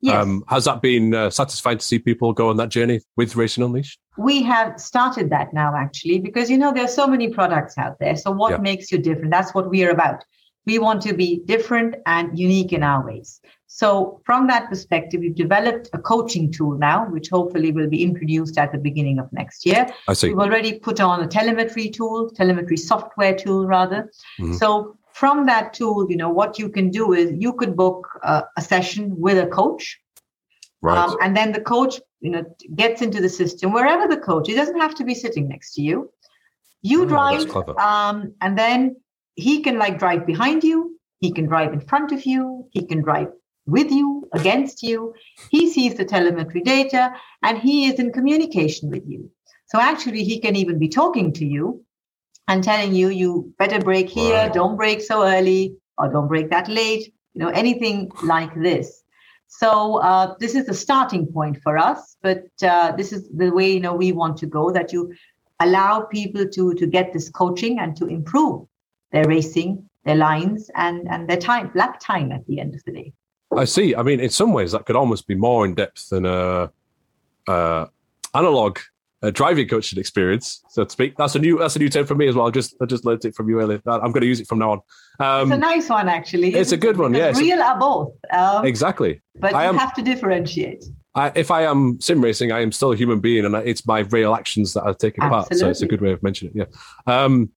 Yes. 0.00 0.22
Um, 0.22 0.44
has 0.48 0.66
that 0.66 0.82
been 0.82 1.14
uh, 1.14 1.30
satisfying 1.30 1.78
to 1.78 1.84
see 1.84 1.98
people 1.98 2.32
go 2.34 2.50
on 2.50 2.58
that 2.58 2.68
journey 2.68 3.00
with 3.16 3.36
Racing 3.36 3.64
Unleashed? 3.64 3.98
we 4.16 4.42
have 4.42 4.80
started 4.80 5.28
that 5.30 5.52
now 5.52 5.74
actually 5.74 6.20
because 6.20 6.48
you 6.48 6.56
know 6.56 6.72
there 6.72 6.84
are 6.84 6.88
so 6.88 7.06
many 7.06 7.28
products 7.28 7.76
out 7.78 7.98
there 7.98 8.14
so 8.16 8.30
what 8.30 8.52
Yeah. 8.52 8.58
makes 8.58 8.92
you 8.92 8.98
different 8.98 9.32
that's 9.32 9.52
what 9.54 9.68
we 9.70 9.84
are 9.84 9.90
about 9.90 10.24
we 10.66 10.78
want 10.78 11.02
to 11.02 11.12
be 11.12 11.42
different 11.44 11.94
and 12.06 12.38
unique 12.38 12.72
in 12.72 12.82
our 12.82 13.04
ways 13.04 13.40
so 13.66 14.20
from 14.24 14.46
that 14.46 14.68
perspective 14.68 15.20
we've 15.20 15.34
developed 15.34 15.90
a 15.92 15.98
coaching 15.98 16.50
tool 16.50 16.76
now 16.78 17.08
which 17.10 17.28
hopefully 17.30 17.72
will 17.72 17.88
be 17.88 18.02
introduced 18.02 18.56
at 18.58 18.72
the 18.72 18.78
beginning 18.78 19.18
of 19.18 19.32
next 19.32 19.66
year 19.66 19.86
I 20.08 20.14
see. 20.14 20.28
we've 20.28 20.38
already 20.38 20.78
put 20.78 21.00
on 21.00 21.22
a 21.22 21.26
telemetry 21.26 21.88
tool 21.90 22.30
telemetry 22.30 22.76
software 22.76 23.34
tool 23.34 23.66
rather 23.66 24.10
Mhm. 24.40 24.58
so 24.58 24.96
from 25.14 25.46
that 25.46 25.72
tool, 25.72 26.10
you 26.10 26.16
know, 26.16 26.28
what 26.28 26.58
you 26.58 26.68
can 26.68 26.90
do 26.90 27.12
is 27.12 27.32
you 27.38 27.52
could 27.52 27.76
book 27.76 28.08
uh, 28.24 28.42
a 28.56 28.60
session 28.60 29.14
with 29.16 29.38
a 29.38 29.46
coach. 29.46 30.00
Right. 30.82 30.98
Um, 30.98 31.16
and 31.22 31.36
then 31.36 31.52
the 31.52 31.60
coach, 31.60 32.00
you 32.20 32.30
know, 32.30 32.44
gets 32.74 33.00
into 33.00 33.20
the 33.20 33.28
system 33.28 33.72
wherever 33.72 34.08
the 34.08 34.20
coach. 34.20 34.48
He 34.48 34.54
doesn't 34.54 34.78
have 34.78 34.94
to 34.96 35.04
be 35.04 35.14
sitting 35.14 35.48
next 35.48 35.74
to 35.74 35.82
you. 35.82 36.10
You 36.82 37.04
oh, 37.04 37.06
drive, 37.06 37.48
um, 37.78 38.34
and 38.42 38.58
then 38.58 38.96
he 39.34 39.62
can 39.62 39.78
like 39.78 39.98
drive 39.98 40.26
behind 40.26 40.64
you. 40.64 40.98
He 41.20 41.32
can 41.32 41.46
drive 41.46 41.72
in 41.72 41.80
front 41.80 42.12
of 42.12 42.24
you. 42.24 42.68
He 42.70 42.86
can 42.86 43.02
drive 43.02 43.28
with 43.66 43.90
you, 43.90 44.28
against 44.32 44.82
you. 44.82 45.14
He 45.50 45.70
sees 45.70 45.94
the 45.94 46.04
telemetry 46.04 46.60
data, 46.60 47.14
and 47.42 47.58
he 47.58 47.86
is 47.86 47.98
in 47.98 48.12
communication 48.12 48.90
with 48.90 49.04
you. 49.06 49.30
So 49.66 49.80
actually, 49.80 50.24
he 50.24 50.38
can 50.38 50.56
even 50.56 50.78
be 50.78 50.88
talking 50.88 51.32
to 51.34 51.46
you 51.46 51.84
and 52.46 52.62
telling 52.62 52.94
you 52.94 53.08
you 53.08 53.54
better 53.58 53.80
brake 53.80 54.10
here, 54.10 54.34
right. 54.36 54.52
don't 54.52 54.76
brake 54.76 55.00
so 55.00 55.24
early, 55.24 55.76
or 55.96 56.12
don't 56.12 56.28
brake 56.28 56.50
that 56.50 56.68
late, 56.68 57.12
you 57.32 57.42
know, 57.42 57.48
anything 57.48 58.10
like 58.22 58.54
this. 58.54 59.02
So 59.48 60.00
uh, 60.00 60.34
this 60.40 60.54
is 60.54 60.66
the 60.66 60.74
starting 60.74 61.26
point 61.26 61.62
for 61.62 61.78
us, 61.78 62.16
but 62.22 62.44
uh, 62.62 62.92
this 62.92 63.12
is 63.12 63.28
the 63.30 63.50
way 63.50 63.72
you 63.72 63.80
know 63.80 63.94
we 63.94 64.12
want 64.12 64.36
to 64.38 64.46
go. 64.46 64.70
That 64.70 64.92
you 64.92 65.14
allow 65.60 66.00
people 66.00 66.46
to 66.48 66.74
to 66.74 66.86
get 66.86 67.12
this 67.12 67.30
coaching 67.30 67.78
and 67.78 67.96
to 67.96 68.06
improve 68.06 68.66
their 69.14 69.24
racing, 69.26 69.88
their 70.04 70.16
lines, 70.16 70.70
and 70.74 71.08
and 71.08 71.28
their 71.28 71.38
time, 71.38 71.70
lap 71.74 71.98
time 72.00 72.32
at 72.32 72.46
the 72.46 72.60
end 72.60 72.74
of 72.74 72.84
the 72.84 72.92
day. 72.92 73.12
I 73.56 73.64
see. 73.64 73.94
I 73.94 74.02
mean, 74.02 74.20
in 74.20 74.30
some 74.30 74.52
ways, 74.52 74.72
that 74.72 74.84
could 74.84 74.96
almost 74.96 75.26
be 75.26 75.36
more 75.36 75.64
in 75.64 75.74
depth 75.74 76.10
than 76.10 76.26
a, 76.26 76.70
a 77.48 77.88
analog 78.34 78.78
a 79.24 79.32
driving 79.32 79.66
coaching 79.66 79.98
experience, 79.98 80.62
so 80.68 80.84
to 80.84 80.90
speak. 80.90 81.16
That's 81.16 81.34
a 81.34 81.38
new 81.38 81.58
that's 81.58 81.76
a 81.76 81.78
new 81.78 81.88
term 81.88 82.04
for 82.04 82.14
me 82.14 82.28
as 82.28 82.34
well. 82.34 82.46
I 82.46 82.50
just 82.50 82.74
I 82.82 82.84
just 82.84 83.06
learned 83.06 83.24
it 83.24 83.34
from 83.34 83.48
you 83.48 83.58
earlier. 83.58 83.80
I'm 83.86 84.12
going 84.12 84.20
to 84.20 84.26
use 84.26 84.38
it 84.38 84.46
from 84.46 84.58
now 84.58 84.72
on. 84.72 84.80
Um, 85.18 85.50
it's 85.50 85.56
a 85.56 85.60
nice 85.60 85.88
one, 85.88 86.08
actually. 86.08 86.54
It's 86.54 86.72
a 86.72 86.76
good 86.76 86.98
one. 86.98 87.14
Yes, 87.14 87.38
real 87.38 87.62
are 87.62 87.78
both. 87.78 88.12
Um, 88.30 88.66
exactly. 88.66 89.22
But 89.36 89.54
I 89.54 89.62
you 89.62 89.70
am, 89.70 89.78
have 89.78 89.94
to 89.94 90.02
differentiate. 90.02 90.84
I, 91.14 91.32
if 91.34 91.50
I 91.50 91.62
am 91.62 91.98
sim 92.00 92.20
racing, 92.20 92.52
I 92.52 92.60
am 92.60 92.70
still 92.70 92.92
a 92.92 92.96
human 92.96 93.20
being, 93.20 93.46
and 93.46 93.54
it's 93.54 93.86
my 93.86 94.00
real 94.00 94.34
actions 94.34 94.74
that 94.74 94.82
are 94.82 94.94
taking 94.94 95.22
Absolutely. 95.22 95.48
part. 95.48 95.58
So 95.58 95.70
it's 95.70 95.82
a 95.82 95.86
good 95.86 96.02
way 96.02 96.12
of 96.12 96.22
mentioning 96.22 96.52
it. 96.56 96.68
Yeah. 97.06 97.24
Um, 97.24 97.50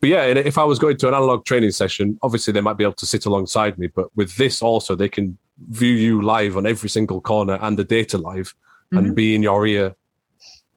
but 0.00 0.10
yeah, 0.10 0.24
if 0.24 0.58
I 0.58 0.64
was 0.64 0.78
going 0.78 0.96
to 0.98 1.08
an 1.08 1.14
analog 1.14 1.44
training 1.44 1.70
session, 1.70 2.18
obviously 2.22 2.52
they 2.52 2.60
might 2.60 2.76
be 2.76 2.84
able 2.84 2.94
to 2.94 3.06
sit 3.06 3.26
alongside 3.26 3.78
me. 3.78 3.86
But 3.86 4.14
with 4.14 4.36
this 4.36 4.60
also, 4.60 4.94
they 4.94 5.08
can 5.08 5.38
view 5.70 5.94
you 5.94 6.22
live 6.22 6.56
on 6.56 6.66
every 6.66 6.90
single 6.90 7.20
corner 7.20 7.58
and 7.62 7.78
the 7.78 7.84
data 7.84 8.18
live, 8.18 8.54
mm-hmm. 8.92 8.98
and 8.98 9.16
be 9.16 9.34
in 9.34 9.42
your 9.42 9.66
ear 9.66 9.94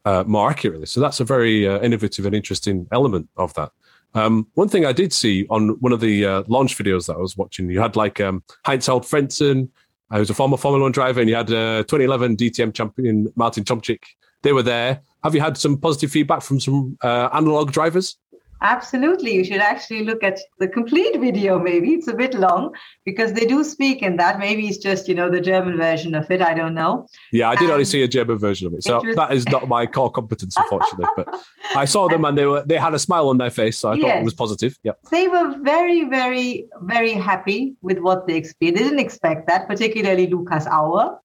uh, 0.05 0.23
more 0.25 0.49
accurately. 0.49 0.85
So 0.85 0.99
that's 0.99 1.19
a 1.19 1.25
very 1.25 1.67
uh, 1.67 1.79
innovative 1.81 2.25
and 2.25 2.35
interesting 2.35 2.87
element 2.91 3.29
of 3.35 3.53
that. 3.55 3.71
Um, 4.15 4.47
one 4.55 4.69
thing 4.69 4.85
I 4.85 4.91
did 4.91 5.13
see 5.13 5.45
on 5.49 5.69
one 5.81 5.91
of 5.91 5.99
the 5.99 6.25
uh, 6.25 6.43
launch 6.47 6.77
videos 6.77 7.07
that 7.07 7.15
I 7.15 7.19
was 7.19 7.37
watching, 7.37 7.69
you 7.69 7.79
had 7.79 7.95
like 7.95 8.19
um, 8.19 8.43
Heinz-Harald 8.65 9.03
Frentzen, 9.03 9.69
uh, 10.09 10.17
who's 10.17 10.29
a 10.29 10.33
former 10.33 10.57
Formula 10.57 10.83
One 10.83 10.91
driver, 10.91 11.19
and 11.19 11.29
you 11.29 11.35
had 11.35 11.51
uh, 11.51 11.83
2011 11.83 12.37
DTM 12.37 12.73
champion 12.73 13.31
Martin 13.35 13.63
Tomczyk. 13.63 14.03
They 14.41 14.53
were 14.53 14.63
there. 14.63 15.01
Have 15.23 15.35
you 15.35 15.41
had 15.41 15.57
some 15.57 15.77
positive 15.77 16.11
feedback 16.11 16.41
from 16.41 16.59
some 16.59 16.97
uh, 17.03 17.29
analog 17.33 17.71
drivers? 17.71 18.17
Absolutely. 18.61 19.33
You 19.33 19.43
should 19.43 19.61
actually 19.61 20.03
look 20.03 20.23
at 20.23 20.39
the 20.59 20.67
complete 20.67 21.19
video, 21.19 21.59
maybe. 21.59 21.93
It's 21.93 22.07
a 22.07 22.13
bit 22.13 22.33
long 22.33 22.73
because 23.05 23.33
they 23.33 23.45
do 23.45 23.63
speak 23.63 24.01
in 24.01 24.17
that. 24.17 24.37
Maybe 24.37 24.67
it's 24.67 24.77
just, 24.77 25.07
you 25.07 25.15
know, 25.15 25.29
the 25.29 25.39
German 25.39 25.77
version 25.77 26.13
of 26.13 26.29
it. 26.29 26.41
I 26.41 26.53
don't 26.53 26.73
know. 26.73 27.07
Yeah, 27.31 27.49
I 27.49 27.55
did 27.55 27.69
only 27.69 27.83
um, 27.83 27.85
see 27.85 28.03
a 28.03 28.07
German 28.07 28.37
version 28.37 28.67
of 28.67 28.73
it. 28.73 28.83
So 28.83 29.01
that 29.15 29.31
is 29.31 29.47
not 29.47 29.67
my 29.67 29.85
core 29.85 30.11
competence, 30.11 30.57
unfortunately. 30.57 31.07
but 31.15 31.41
I 31.75 31.85
saw 31.85 32.09
them 32.09 32.25
and 32.25 32.37
they 32.37 32.45
were 32.45 32.63
they 32.65 32.77
had 32.77 32.93
a 32.93 32.99
smile 32.99 33.29
on 33.29 33.37
their 33.37 33.49
face. 33.49 33.77
So 33.77 33.89
I 33.89 33.93
yes. 33.95 34.03
thought 34.03 34.17
it 34.17 34.23
was 34.25 34.33
positive. 34.33 34.77
Yeah. 34.83 34.91
They 35.09 35.27
were 35.27 35.55
very, 35.61 36.03
very, 36.09 36.67
very 36.81 37.13
happy 37.13 37.75
with 37.81 37.99
what 37.99 38.27
they 38.27 38.35
experienced. 38.35 38.77
They 38.77 38.83
didn't 38.83 38.99
expect 38.99 39.47
that, 39.47 39.67
particularly 39.67 40.27
Lucas 40.27 40.67
Auer 40.67 41.17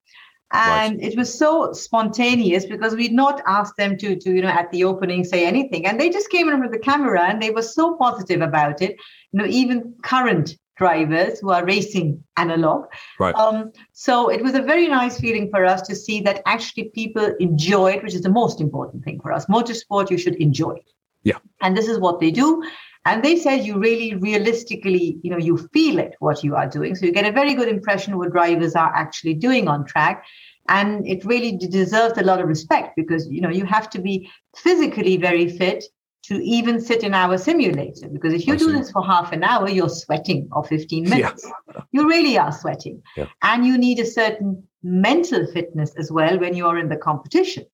and 0.54 0.96
right. 0.96 1.12
it 1.12 1.16
was 1.16 1.37
so 1.37 1.73
spontaneous 1.73 2.64
because 2.64 2.94
we'd 2.94 3.12
not 3.12 3.42
asked 3.46 3.76
them 3.76 3.96
to 3.99 4.16
to 4.16 4.30
you 4.30 4.42
know 4.42 4.49
at 4.49 4.70
the 4.70 4.84
opening 4.84 5.25
say 5.25 5.46
anything. 5.46 5.87
And 5.87 6.00
they 6.00 6.11
just 6.11 6.30
came 6.30 6.49
in 6.49 6.61
with 6.61 6.73
the 6.73 6.78
camera 6.78 7.23
and 7.23 7.42
they 7.42 7.50
were 7.50 7.62
so 7.62 7.96
positive 7.96 8.40
about 8.40 8.80
it. 8.80 8.96
You 9.32 9.40
know 9.40 9.46
even 9.46 9.94
current 10.02 10.56
drivers 10.76 11.38
who 11.38 11.50
are 11.50 11.64
racing 11.64 12.23
analog. 12.37 12.87
Right. 13.20 13.34
Um, 13.37 13.70
so 13.92 14.28
it 14.28 14.42
was 14.42 14.54
a 14.54 14.62
very 14.62 14.88
nice 14.88 15.20
feeling 15.20 15.49
for 15.50 15.64
us 15.64 15.82
to 15.82 15.94
see 15.94 16.20
that 16.23 16.42
actually 16.46 16.90
people 16.94 17.32
enjoy 17.38 17.92
it 17.92 18.02
which 18.02 18.14
is 18.14 18.23
the 18.23 18.28
most 18.28 18.61
important 18.61 19.04
thing 19.04 19.20
for 19.20 19.32
us. 19.32 19.46
Motorsport 19.46 20.11
you 20.11 20.18
should 20.18 20.37
enjoy 20.37 20.76
yeah. 21.25 21.38
And 21.62 21.76
this 21.76 21.88
is 21.88 21.99
what 21.99 22.20
they 22.20 22.30
do 22.30 22.62
and 23.04 23.23
they 23.23 23.37
said 23.37 23.66
you 23.66 23.78
really 23.78 24.14
realistically 24.14 25.18
you 25.23 25.30
know 25.30 25.38
you 25.38 25.56
feel 25.73 25.99
it 25.99 26.14
what 26.20 26.42
you 26.42 26.54
are 26.56 26.68
doing. 26.68 26.94
So 26.94 27.06
you 27.06 27.12
get 27.12 27.26
a 27.26 27.32
very 27.32 27.54
good 27.54 27.68
impression 27.68 28.12
of 28.12 28.18
what 28.18 28.32
drivers 28.32 28.75
are 28.75 28.92
actually 28.94 29.34
doing 29.34 29.68
on 29.68 29.84
track. 29.84 30.25
And 30.66 31.06
it 31.06 31.26
really 31.26 31.58
deserves 31.58 32.16
a 32.16 32.23
lot 32.23 32.40
of 32.40 32.49
respect 32.49 32.96
because 32.96 33.28
you 33.28 33.40
know 33.40 33.50
you 33.50 33.66
have 33.66 33.90
to 33.90 34.00
be 34.00 34.30
physically 34.56 35.16
very 35.16 35.49
fit 35.49 35.84
to 36.25 36.42
even 36.42 36.80
sit 36.80 37.02
in 37.02 37.12
our 37.12 37.37
simulator. 37.37 38.08
Because 38.08 38.32
if 38.32 38.46
you 38.46 38.56
do 38.56 38.73
this 38.73 38.90
for 38.90 39.04
half 39.04 39.32
an 39.32 39.44
hour 39.44 39.68
you're 39.68 39.90
sweating 39.90 40.49
or 40.52 40.64
15 40.64 41.08
minutes. 41.11 41.46
Yeah. 41.46 41.82
you 41.92 42.08
really 42.08 42.38
are 42.38 42.52
sweating. 42.52 43.02
Yeah. 43.16 43.26
and 43.42 43.66
you 43.66 43.76
need 43.76 43.99
a 43.99 44.06
certain 44.06 44.66
mental 44.82 45.46
fitness 45.46 45.94
as 45.96 46.11
well 46.11 46.38
when 46.38 46.54
you're 46.54 46.78
in 46.78 46.88
the 46.88 46.96
competition 46.96 47.64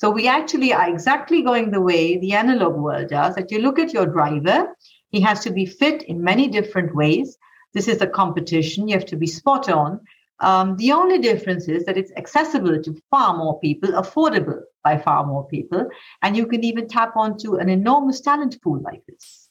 so 0.00 0.08
we 0.08 0.26
actually 0.26 0.72
are 0.72 0.88
exactly 0.88 1.42
going 1.42 1.72
the 1.72 1.80
way 1.82 2.16
the 2.16 2.32
analog 2.32 2.74
world 2.74 3.08
does 3.08 3.34
that 3.34 3.50
you 3.50 3.58
look 3.58 3.78
at 3.78 3.92
your 3.92 4.06
driver, 4.06 4.74
he 5.10 5.20
has 5.20 5.40
to 5.40 5.50
be 5.50 5.66
fit 5.66 6.02
in 6.04 6.24
many 6.24 6.48
different 6.48 6.94
ways. 6.94 7.36
This 7.74 7.86
is 7.86 8.00
a 8.00 8.06
competition, 8.06 8.88
you 8.88 8.94
have 8.94 9.04
to 9.06 9.16
be 9.16 9.26
spot 9.26 9.68
on. 9.68 10.00
Um, 10.38 10.78
the 10.78 10.92
only 10.92 11.18
difference 11.18 11.68
is 11.68 11.84
that 11.84 11.98
it's 11.98 12.12
accessible 12.16 12.82
to 12.82 12.96
far 13.10 13.36
more 13.36 13.60
people, 13.60 13.90
affordable 13.90 14.62
by 14.82 14.96
far 14.96 15.26
more 15.26 15.46
people, 15.46 15.86
and 16.22 16.34
you 16.34 16.46
can 16.46 16.64
even 16.64 16.88
tap 16.88 17.14
onto 17.14 17.56
an 17.56 17.68
enormous 17.68 18.22
talent 18.22 18.56
pool 18.62 18.80
like 18.80 19.02
this. 19.06 19.50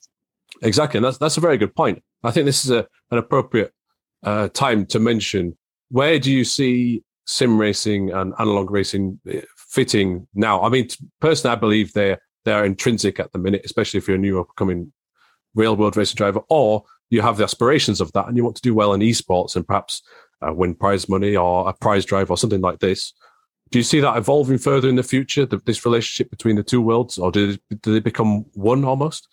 Exactly, 0.64 0.98
and 0.98 1.06
that's 1.06 1.20
that's 1.20 1.38
a 1.38 1.42
very 1.42 1.60
good 1.60 1.76
point. 1.76 2.02
I 2.24 2.32
think 2.32 2.48
this 2.48 2.66
is 2.66 2.72
a, 2.72 2.88
an 3.12 3.20
appropriate 3.20 3.72
uh, 4.24 4.48
time 4.50 4.88
to 4.88 5.00
mention 5.00 5.56
where 5.90 6.18
do 6.18 6.32
you 6.32 6.44
see 6.44 7.04
sim 7.28 7.60
racing 7.60 8.10
and 8.10 8.34
analog 8.40 8.72
racing 8.72 9.20
eh, 9.30 9.42
fitting 9.70 10.28
now. 10.34 10.62
I 10.62 10.70
mean, 10.70 10.88
personally, 11.22 11.56
I 11.56 11.60
believe 11.60 11.94
they're 11.94 12.20
they're 12.46 12.66
intrinsic 12.66 13.20
at 13.20 13.32
the 13.32 13.40
minute, 13.40 13.62
especially 13.66 14.00
if 14.00 14.08
you're 14.08 14.18
a 14.18 14.20
new 14.20 14.40
upcoming 14.40 14.92
real 15.56 15.76
world 15.76 15.96
racing 15.96 16.16
driver, 16.16 16.42
or 16.50 16.84
you 17.10 17.22
have 17.22 17.38
the 17.38 17.44
aspirations 17.44 18.02
of 18.02 18.12
that 18.14 18.28
and 18.28 18.38
you 18.38 18.44
want 18.44 18.56
to 18.56 18.62
do 18.62 18.74
well 18.74 18.94
in 18.94 19.02
esports 19.02 19.56
and 19.56 19.68
perhaps 19.68 20.02
uh, 20.46 20.54
win 20.54 20.76
prize 20.76 21.10
money 21.10 21.36
or 21.36 21.68
a 21.68 21.74
prize 21.74 22.06
drive 22.06 22.30
or 22.32 22.38
something 22.38 22.62
like 22.62 22.80
this. 22.80 23.14
Do 23.72 23.80
you 23.80 23.84
see 23.84 24.00
that 24.00 24.18
evolving 24.18 24.58
further 24.58 24.90
in 24.90 24.96
the 24.96 25.04
future, 25.04 25.46
the, 25.46 25.58
this 25.66 25.86
relationship 25.86 26.30
between 26.32 26.56
the 26.56 26.64
two 26.64 26.82
worlds, 26.82 27.18
or 27.18 27.32
do 27.32 27.54
they, 27.54 27.76
do 27.82 27.94
they 27.94 28.00
become 28.00 28.46
one 28.54 28.84
almost? 28.84 29.28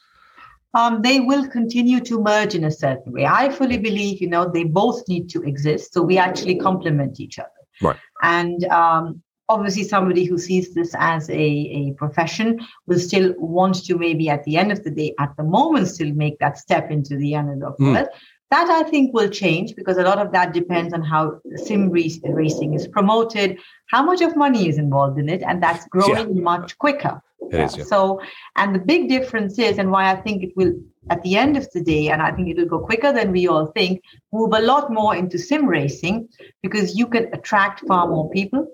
Um, 0.74 1.00
they 1.00 1.20
will 1.20 1.48
continue 1.48 2.00
to 2.00 2.20
merge 2.20 2.54
in 2.54 2.64
a 2.64 2.70
certain 2.70 3.12
way. 3.12 3.24
I 3.24 3.48
fully 3.50 3.78
believe, 3.78 4.20
you 4.20 4.28
know, 4.28 4.50
they 4.50 4.64
both 4.64 5.08
need 5.08 5.30
to 5.30 5.42
exist. 5.42 5.94
So 5.94 6.02
we 6.02 6.18
actually 6.18 6.56
complement 6.56 7.18
each 7.18 7.38
other. 7.38 7.48
Right. 7.80 7.96
And 8.22 8.64
um, 8.64 9.22
obviously 9.48 9.84
somebody 9.84 10.24
who 10.24 10.38
sees 10.38 10.74
this 10.74 10.94
as 10.98 11.28
a, 11.30 11.34
a 11.34 11.92
profession 11.96 12.60
will 12.86 12.98
still 12.98 13.34
want 13.38 13.84
to 13.84 13.96
maybe 13.96 14.28
at 14.28 14.44
the 14.44 14.56
end 14.56 14.72
of 14.72 14.82
the 14.84 14.90
day 14.90 15.14
at 15.18 15.36
the 15.36 15.42
moment 15.42 15.88
still 15.88 16.12
make 16.14 16.38
that 16.38 16.58
step 16.58 16.90
into 16.90 17.16
the 17.16 17.34
analog 17.34 17.76
mm. 17.78 17.94
world 17.94 18.08
that 18.50 18.68
i 18.70 18.82
think 18.88 19.12
will 19.12 19.28
change 19.28 19.74
because 19.74 19.98
a 19.98 20.02
lot 20.02 20.18
of 20.18 20.32
that 20.32 20.52
depends 20.52 20.92
on 20.92 21.02
how 21.02 21.40
sim 21.56 21.90
racing 21.90 22.74
is 22.74 22.86
promoted 22.88 23.58
how 23.90 24.02
much 24.02 24.20
of 24.20 24.36
money 24.36 24.68
is 24.68 24.78
involved 24.78 25.18
in 25.18 25.28
it 25.28 25.42
and 25.42 25.62
that's 25.62 25.86
growing 25.88 26.36
yeah. 26.36 26.42
much 26.42 26.76
quicker 26.78 27.20
yeah. 27.50 27.68
yeah. 27.76 27.84
so 27.84 28.20
and 28.56 28.74
the 28.74 28.78
big 28.78 29.08
difference 29.08 29.58
is 29.58 29.78
and 29.78 29.90
why 29.90 30.10
i 30.10 30.16
think 30.16 30.42
it 30.42 30.56
will 30.56 30.72
at 31.10 31.22
the 31.22 31.36
end 31.36 31.56
of 31.56 31.70
the 31.72 31.80
day 31.80 32.08
and 32.08 32.20
i 32.20 32.32
think 32.32 32.48
it 32.48 32.56
will 32.56 32.66
go 32.66 32.78
quicker 32.78 33.12
than 33.12 33.30
we 33.30 33.46
all 33.46 33.66
think 33.66 34.02
move 34.32 34.52
a 34.54 34.60
lot 34.60 34.92
more 34.92 35.14
into 35.14 35.38
sim 35.38 35.66
racing 35.66 36.28
because 36.62 36.96
you 36.96 37.06
can 37.06 37.32
attract 37.32 37.86
far 37.86 38.08
more 38.08 38.28
people 38.30 38.66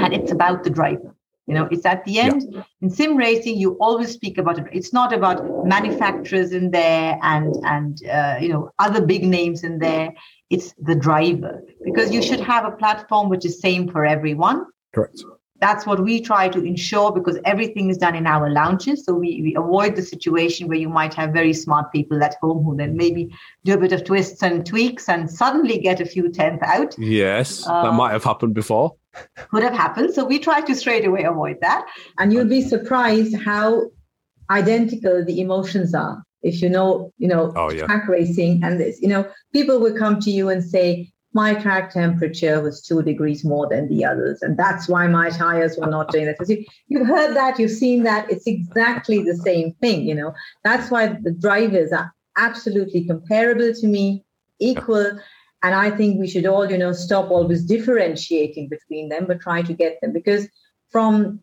and 0.00 0.14
it's 0.14 0.32
about 0.32 0.64
the 0.64 0.70
driver 0.70 1.14
you 1.46 1.54
know 1.54 1.68
it's 1.70 1.86
at 1.86 2.04
the 2.04 2.18
end 2.18 2.44
yeah. 2.50 2.62
in 2.82 2.90
sim 2.90 3.16
racing 3.16 3.56
you 3.56 3.72
always 3.80 4.10
speak 4.12 4.38
about 4.38 4.58
it 4.58 4.66
it's 4.72 4.92
not 4.92 5.12
about 5.12 5.66
manufacturers 5.66 6.52
in 6.52 6.70
there 6.70 7.18
and 7.22 7.54
and 7.64 8.06
uh, 8.06 8.36
you 8.40 8.48
know 8.48 8.70
other 8.78 9.04
big 9.04 9.24
names 9.24 9.62
in 9.62 9.78
there 9.78 10.12
it's 10.50 10.74
the 10.78 10.94
driver 10.94 11.62
because 11.84 12.12
you 12.12 12.22
should 12.22 12.40
have 12.40 12.64
a 12.64 12.70
platform 12.72 13.28
which 13.28 13.44
is 13.44 13.60
same 13.60 13.88
for 13.88 14.04
everyone 14.04 14.64
correct 14.94 15.22
that's 15.60 15.86
what 15.86 16.02
we 16.02 16.20
try 16.20 16.48
to 16.48 16.62
ensure 16.62 17.12
because 17.12 17.38
everything 17.44 17.88
is 17.90 17.96
done 17.96 18.14
in 18.14 18.26
our 18.26 18.50
lounges. 18.50 19.04
So 19.04 19.14
we, 19.14 19.40
we 19.42 19.54
avoid 19.56 19.96
the 19.96 20.02
situation 20.02 20.68
where 20.68 20.76
you 20.76 20.88
might 20.88 21.14
have 21.14 21.32
very 21.32 21.52
smart 21.52 21.92
people 21.92 22.22
at 22.22 22.36
home 22.42 22.62
who 22.62 22.76
then 22.76 22.96
maybe 22.96 23.34
do 23.64 23.74
a 23.74 23.78
bit 23.78 23.92
of 23.92 24.04
twists 24.04 24.42
and 24.42 24.66
tweaks 24.66 25.08
and 25.08 25.30
suddenly 25.30 25.78
get 25.78 26.00
a 26.00 26.04
few 26.04 26.28
tenth 26.30 26.62
out. 26.62 26.94
Yes, 26.98 27.64
that 27.64 27.94
might 27.94 28.12
have 28.12 28.24
happened 28.24 28.54
before. 28.54 28.96
Could 29.50 29.62
have 29.62 29.72
happened. 29.72 30.14
So 30.14 30.24
we 30.24 30.38
try 30.38 30.60
to 30.60 30.74
straight 30.74 31.06
away 31.06 31.24
avoid 31.24 31.58
that. 31.60 31.86
And 32.18 32.32
you'll 32.32 32.48
be 32.48 32.62
surprised 32.62 33.36
how 33.36 33.90
identical 34.50 35.24
the 35.24 35.40
emotions 35.40 35.94
are 35.94 36.22
if 36.42 36.62
you 36.62 36.68
know, 36.68 37.12
you 37.18 37.26
know, 37.26 37.52
oh, 37.56 37.72
yeah. 37.72 37.86
track 37.86 38.06
racing 38.08 38.62
and 38.62 38.78
this, 38.78 39.02
you 39.02 39.08
know, 39.08 39.28
people 39.52 39.80
will 39.80 39.96
come 39.96 40.20
to 40.20 40.30
you 40.30 40.48
and 40.48 40.62
say, 40.62 41.10
my 41.32 41.54
track 41.54 41.92
temperature 41.92 42.62
was 42.62 42.80
two 42.80 43.02
degrees 43.02 43.44
more 43.44 43.68
than 43.68 43.88
the 43.88 44.04
others. 44.04 44.40
And 44.40 44.56
that's 44.56 44.88
why 44.88 45.06
my 45.06 45.28
tires 45.28 45.76
were 45.76 45.88
not 45.88 46.10
doing 46.10 46.24
that. 46.26 46.36
So 46.46 46.54
you've 46.88 47.06
heard 47.06 47.34
that, 47.34 47.58
you've 47.58 47.72
seen 47.72 48.04
that. 48.04 48.30
It's 48.30 48.46
exactly 48.46 49.22
the 49.22 49.36
same 49.36 49.74
thing, 49.82 50.06
you 50.06 50.14
know. 50.14 50.32
That's 50.64 50.90
why 50.90 51.08
the 51.08 51.32
drivers 51.32 51.92
are 51.92 52.14
absolutely 52.38 53.04
comparable 53.04 53.74
to 53.74 53.86
me, 53.86 54.24
equal. 54.60 55.18
And 55.66 55.74
I 55.74 55.90
think 55.90 56.20
we 56.20 56.28
should 56.28 56.46
all, 56.46 56.70
you 56.70 56.78
know, 56.78 56.92
stop 56.92 57.28
always 57.28 57.64
differentiating 57.64 58.68
between 58.68 59.08
them, 59.08 59.26
but 59.26 59.40
try 59.40 59.62
to 59.62 59.74
get 59.74 60.00
them. 60.00 60.12
Because 60.12 60.46
from 60.90 61.40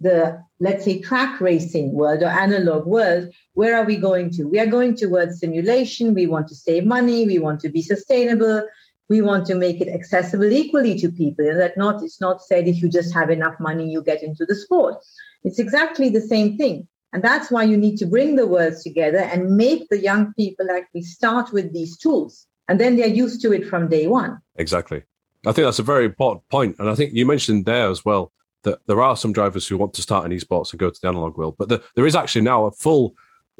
the 0.00 0.42
let's 0.58 0.84
say 0.84 0.98
track 1.00 1.40
racing 1.40 1.92
world 1.92 2.24
or 2.24 2.26
analog 2.26 2.84
world 2.84 3.32
where 3.54 3.76
are 3.76 3.84
we 3.84 3.96
going 3.96 4.30
to? 4.30 4.48
We 4.48 4.58
are 4.58 4.66
going 4.66 4.96
towards 4.96 5.38
simulation. 5.38 6.14
We 6.14 6.26
want 6.26 6.48
to 6.48 6.56
save 6.56 6.84
money. 6.84 7.26
We 7.26 7.38
want 7.38 7.60
to 7.60 7.68
be 7.68 7.80
sustainable. 7.80 8.66
We 9.08 9.20
want 9.20 9.46
to 9.46 9.54
make 9.54 9.80
it 9.80 9.86
accessible 9.86 10.52
equally 10.52 10.98
to 10.98 11.12
people. 11.12 11.46
And 11.48 11.60
that 11.60 11.76
not 11.76 12.02
it's 12.02 12.20
not 12.20 12.42
said 12.42 12.66
if 12.66 12.82
you 12.82 12.88
just 12.88 13.14
have 13.14 13.30
enough 13.30 13.54
money 13.60 13.88
you 13.88 14.02
get 14.02 14.24
into 14.24 14.44
the 14.44 14.56
sport. 14.56 14.96
It's 15.44 15.60
exactly 15.60 16.08
the 16.08 16.20
same 16.20 16.56
thing. 16.56 16.88
And 17.12 17.22
that's 17.22 17.52
why 17.52 17.62
you 17.62 17.76
need 17.76 17.98
to 17.98 18.06
bring 18.06 18.34
the 18.34 18.48
worlds 18.48 18.82
together 18.82 19.18
and 19.18 19.56
make 19.56 19.88
the 19.90 20.02
young 20.02 20.34
people 20.34 20.66
actually 20.72 21.02
start 21.02 21.52
with 21.52 21.72
these 21.72 21.96
tools 21.96 22.48
and 22.70 22.78
then 22.78 22.96
they're 22.96 23.08
used 23.08 23.42
to 23.42 23.52
it 23.52 23.66
from 23.68 23.88
day 23.88 24.06
one. 24.06 24.40
Exactly. 24.54 25.02
I 25.44 25.52
think 25.52 25.66
that's 25.66 25.80
a 25.80 25.82
very 25.94 26.04
important 26.04 26.48
point. 26.48 26.76
And 26.78 26.88
i 26.88 26.94
think 26.94 27.12
you 27.12 27.26
mentioned 27.26 27.66
there 27.66 27.90
as 27.90 28.04
well 28.04 28.32
that 28.62 28.78
there 28.86 29.02
are 29.02 29.16
some 29.16 29.32
drivers 29.32 29.66
who 29.66 29.76
want 29.76 29.92
to 29.94 30.02
start 30.02 30.24
in 30.24 30.38
esports 30.38 30.70
and 30.70 30.78
go 30.78 30.90
to 30.90 31.00
the 31.00 31.08
analog 31.08 31.36
world 31.36 31.56
but 31.58 31.68
the, 31.68 31.82
there 31.96 32.06
is 32.06 32.14
actually 32.14 32.42
now 32.42 32.66
a 32.66 32.70
full 32.70 33.14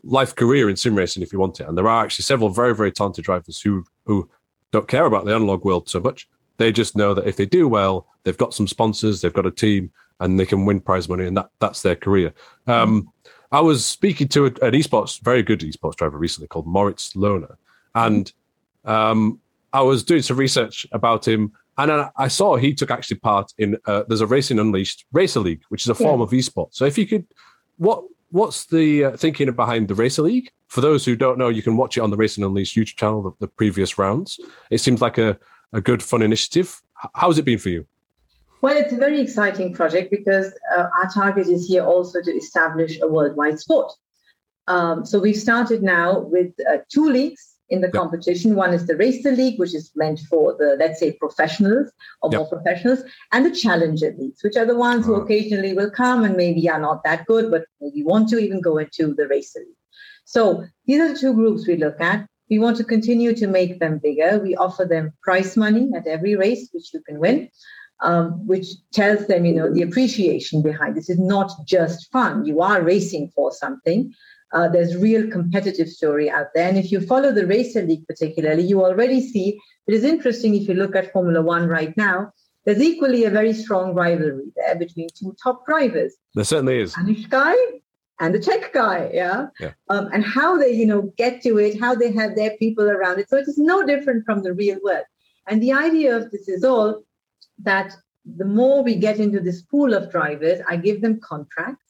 life 0.05 0.35
career 0.37 0.71
in 0.71 0.77
sim 0.77 0.95
racing 0.95 1.23
if 1.23 1.33
you 1.33 1.41
want 1.41 1.59
it. 1.61 1.67
And 1.67 1.77
there 1.77 1.89
are 1.89 2.05
actually 2.05 2.23
several 2.23 2.51
very 2.51 2.75
very 2.75 2.93
talented 2.93 3.25
drivers 3.25 3.61
who 3.61 3.85
who 4.07 4.31
don't 4.71 4.89
care 4.89 5.07
about 5.07 5.25
the 5.25 5.35
analog 5.35 5.65
world 5.65 5.89
so 5.89 6.01
much. 6.01 6.29
They 6.59 6.71
just 6.71 6.97
know 6.97 7.13
that 7.15 7.27
if 7.27 7.37
they 7.37 7.47
do 7.47 7.67
well, 7.67 8.07
they've 8.23 8.37
got 8.37 8.55
some 8.55 8.69
sponsors, 8.69 9.21
they've 9.21 9.41
got 9.41 9.47
a 9.47 9.51
team, 9.51 9.91
and 10.21 10.39
they 10.39 10.47
can 10.47 10.67
win 10.67 10.81
prize 10.81 11.09
money, 11.09 11.27
and 11.27 11.37
that 11.37 11.51
that's 11.59 11.83
their 11.83 11.97
career. 11.97 12.33
Um, 12.67 13.11
I 13.51 13.61
was 13.61 13.85
speaking 13.85 14.29
to 14.29 14.47
an 14.47 14.75
esports, 14.81 15.21
very 15.21 15.43
good 15.43 15.61
esports 15.61 15.97
driver 15.97 16.19
recently 16.19 16.47
called 16.49 16.67
Moritz 16.67 17.15
Lohner, 17.15 17.57
and 17.95 18.33
um, 18.85 19.41
I 19.73 19.83
was 19.83 20.03
doing 20.03 20.23
some 20.23 20.37
research 20.37 20.87
about 20.93 21.27
him, 21.27 21.53
and 21.79 21.93
I, 21.93 22.11
I 22.17 22.29
saw 22.29 22.57
he 22.57 22.75
took 22.75 22.91
actually 22.91 23.19
part 23.19 23.53
in 23.59 23.77
uh, 23.87 24.05
there's 24.09 24.21
a 24.21 24.27
Racing 24.27 24.59
Unleashed 24.59 25.07
Racer 25.13 25.41
League, 25.41 25.63
which 25.69 25.83
is 25.83 25.89
a 25.89 25.95
form 25.95 26.21
yeah. 26.21 26.25
of 26.25 26.31
esports. 26.31 26.75
So 26.75 26.85
if 26.85 26.99
you 26.99 27.07
could, 27.07 27.27
what 27.79 28.03
what's 28.31 28.67
the 28.67 29.05
uh, 29.05 29.17
thinking 29.17 29.51
behind 29.53 29.89
the 29.89 29.95
Racer 29.95 30.23
League? 30.23 30.51
For 30.69 30.81
those 30.81 31.05
who 31.05 31.17
don't 31.17 31.39
know, 31.39 31.49
you 31.49 31.63
can 31.63 31.77
watch 31.77 31.97
it 31.97 32.01
on 32.01 32.11
the 32.11 32.17
Racing 32.17 32.45
Unleashed 32.45 32.77
YouTube 32.77 32.97
channel, 32.97 33.23
the, 33.23 33.33
the 33.41 33.49
previous 33.49 33.99
rounds. 33.99 34.39
It 34.71 34.79
seems 34.79 35.01
like 35.01 35.19
a, 35.19 35.39
a 35.73 35.81
good, 35.81 36.03
fun 36.03 36.23
initiative. 36.23 36.81
How's 37.15 37.39
it 37.39 37.45
been 37.45 37.59
for 37.59 37.71
you? 37.71 37.87
Well, 38.63 38.77
it's 38.77 38.93
a 38.93 38.97
very 38.97 39.21
exciting 39.21 39.73
project 39.73 40.11
because 40.11 40.53
uh, 40.77 40.87
our 41.03 41.11
target 41.11 41.49
is 41.49 41.67
here 41.67 41.83
also 41.83 42.21
to 42.23 42.31
establish 42.31 43.01
a 43.01 43.09
worldwide 43.09 43.59
sport. 43.59 43.93
Um, 44.69 45.05
so 45.05 45.19
we've 45.19 45.37
started 45.37 45.83
now 45.83 46.21
with 46.21 46.53
uh, 46.71 46.79
two 46.89 47.09
leagues 47.09 47.50
in 47.71 47.81
the 47.81 47.87
yep. 47.87 47.95
competition. 47.95 48.55
One 48.55 48.75
is 48.75 48.87
the 48.87 48.97
Racer 48.97 49.33
League, 49.33 49.59
which 49.59 49.75
is 49.75 49.91
meant 49.95 50.21
for 50.29 50.57
the, 50.59 50.77
let's 50.79 51.01
say, 51.01 51.13
professionals 51.13 51.91
or 52.23 52.31
yep. 52.31 52.41
more 52.41 52.49
professionals, 52.49 53.01
and 53.33 53.47
the 53.47 53.55
Challenger 53.55 54.15
Leagues, 54.19 54.43
which 54.43 54.57
are 54.57 54.67
the 54.67 54.77
ones 54.77 55.07
who 55.07 55.15
uh-huh. 55.15 55.25
occasionally 55.25 55.73
will 55.73 55.91
come 55.91 56.25
and 56.25 56.37
maybe 56.37 56.69
are 56.69 56.81
not 56.81 57.03
that 57.05 57.27
good, 57.27 57.51
but 57.51 57.65
maybe 57.81 58.03
want 58.03 58.29
to 58.31 58.39
even 58.39 58.61
go 58.61 58.79
into 58.79 59.15
the 59.15 59.29
Racer 59.29 59.61
League. 59.61 59.77
So 60.25 60.65
these 60.87 61.01
are 61.01 61.13
the 61.13 61.19
two 61.19 61.35
groups 61.35 61.67
we 61.67 61.77
look 61.77 62.01
at. 62.01 62.27
We 62.51 62.59
want 62.59 62.77
to 62.79 62.85
continue 62.85 63.35
to 63.35 63.47
make 63.47 63.79
them 63.79 63.99
bigger. 63.99 64.39
We 64.39 64.57
offer 64.57 64.85
them 64.85 65.13
prize 65.23 65.57
money 65.57 65.89
at 65.97 66.07
every 66.07 66.35
race, 66.37 66.69
which 66.73 66.93
you 66.93 67.01
can 67.01 67.19
win. 67.19 67.49
Um, 68.03 68.47
which 68.47 68.67
tells 68.95 69.27
them, 69.27 69.45
you 69.45 69.53
know, 69.53 69.71
the 69.71 69.83
appreciation 69.83 70.63
behind 70.63 70.97
this 70.97 71.11
is 71.11 71.19
not 71.19 71.53
just 71.67 72.11
fun. 72.11 72.47
You 72.47 72.63
are 72.63 72.81
racing 72.81 73.31
for 73.35 73.53
something. 73.53 74.15
Uh, 74.53 74.69
there's 74.69 74.97
real 74.97 75.31
competitive 75.31 75.89
story 75.89 76.29
out 76.29 76.49
there. 76.55 76.69
And 76.69 76.77
if 76.77 76.91
you 76.91 77.01
follow 77.01 77.33
the 77.33 77.47
Racer 77.47 77.83
League 77.83 78.07
particularly, 78.07 78.65
you 78.65 78.85
already 78.85 79.21
see 79.21 79.61
it 79.87 79.95
is 79.95 80.05
interesting 80.05 80.55
if 80.55 80.69
you 80.69 80.75
look 80.75 80.97
at 80.97 81.13
Formula 81.13 81.43
One 81.43 81.69
right 81.69 81.97
now, 81.97 82.33
there's 82.65 82.81
equally 82.83 83.25
a 83.25 83.31
very 83.31 83.53
strong 83.53 83.95
rivalry 83.95 84.53
there 84.57 84.77
between 84.77 85.09
two 85.19 85.35
top 85.43 85.67
drivers. 85.67 86.15
There 86.35 86.45
certainly 86.45 86.81
is. 86.81 86.93
Spanish 86.93 87.27
guy 87.27 87.55
and 88.21 88.35
the 88.35 88.39
Czech 88.41 88.73
guy, 88.73 89.11
yeah? 89.15 89.47
yeah. 89.59 89.73
Um, 89.89 90.09
and 90.13 90.25
how 90.25 90.59
they, 90.59 90.73
you 90.73 90.87
know, 90.87 91.13
get 91.17 91.43
to 91.43 91.59
it, 91.59 91.81
how 91.81 91.95
they 91.95 92.13
have 92.13 92.37
their 92.37 92.57
people 92.59 92.89
around 92.89 93.19
it. 93.19 93.31
So 93.31 93.37
it 93.39 93.49
is 93.49 93.57
no 93.59 93.85
different 93.87 94.27
from 94.27 94.43
the 94.43 94.53
real 94.53 94.79
world. 94.85 95.05
And 95.49 95.63
the 95.63 95.73
idea 95.73 96.17
of 96.17 96.31
this 96.31 96.49
is 96.49 96.63
all 96.63 97.03
that 97.63 97.95
the 98.25 98.45
more 98.45 98.83
we 98.83 98.95
get 98.95 99.19
into 99.19 99.41
this 99.41 99.63
pool 99.63 99.95
of 99.95 100.11
drivers, 100.11 100.61
I 100.69 100.77
give 100.77 101.01
them 101.01 101.19
contracts 101.21 101.90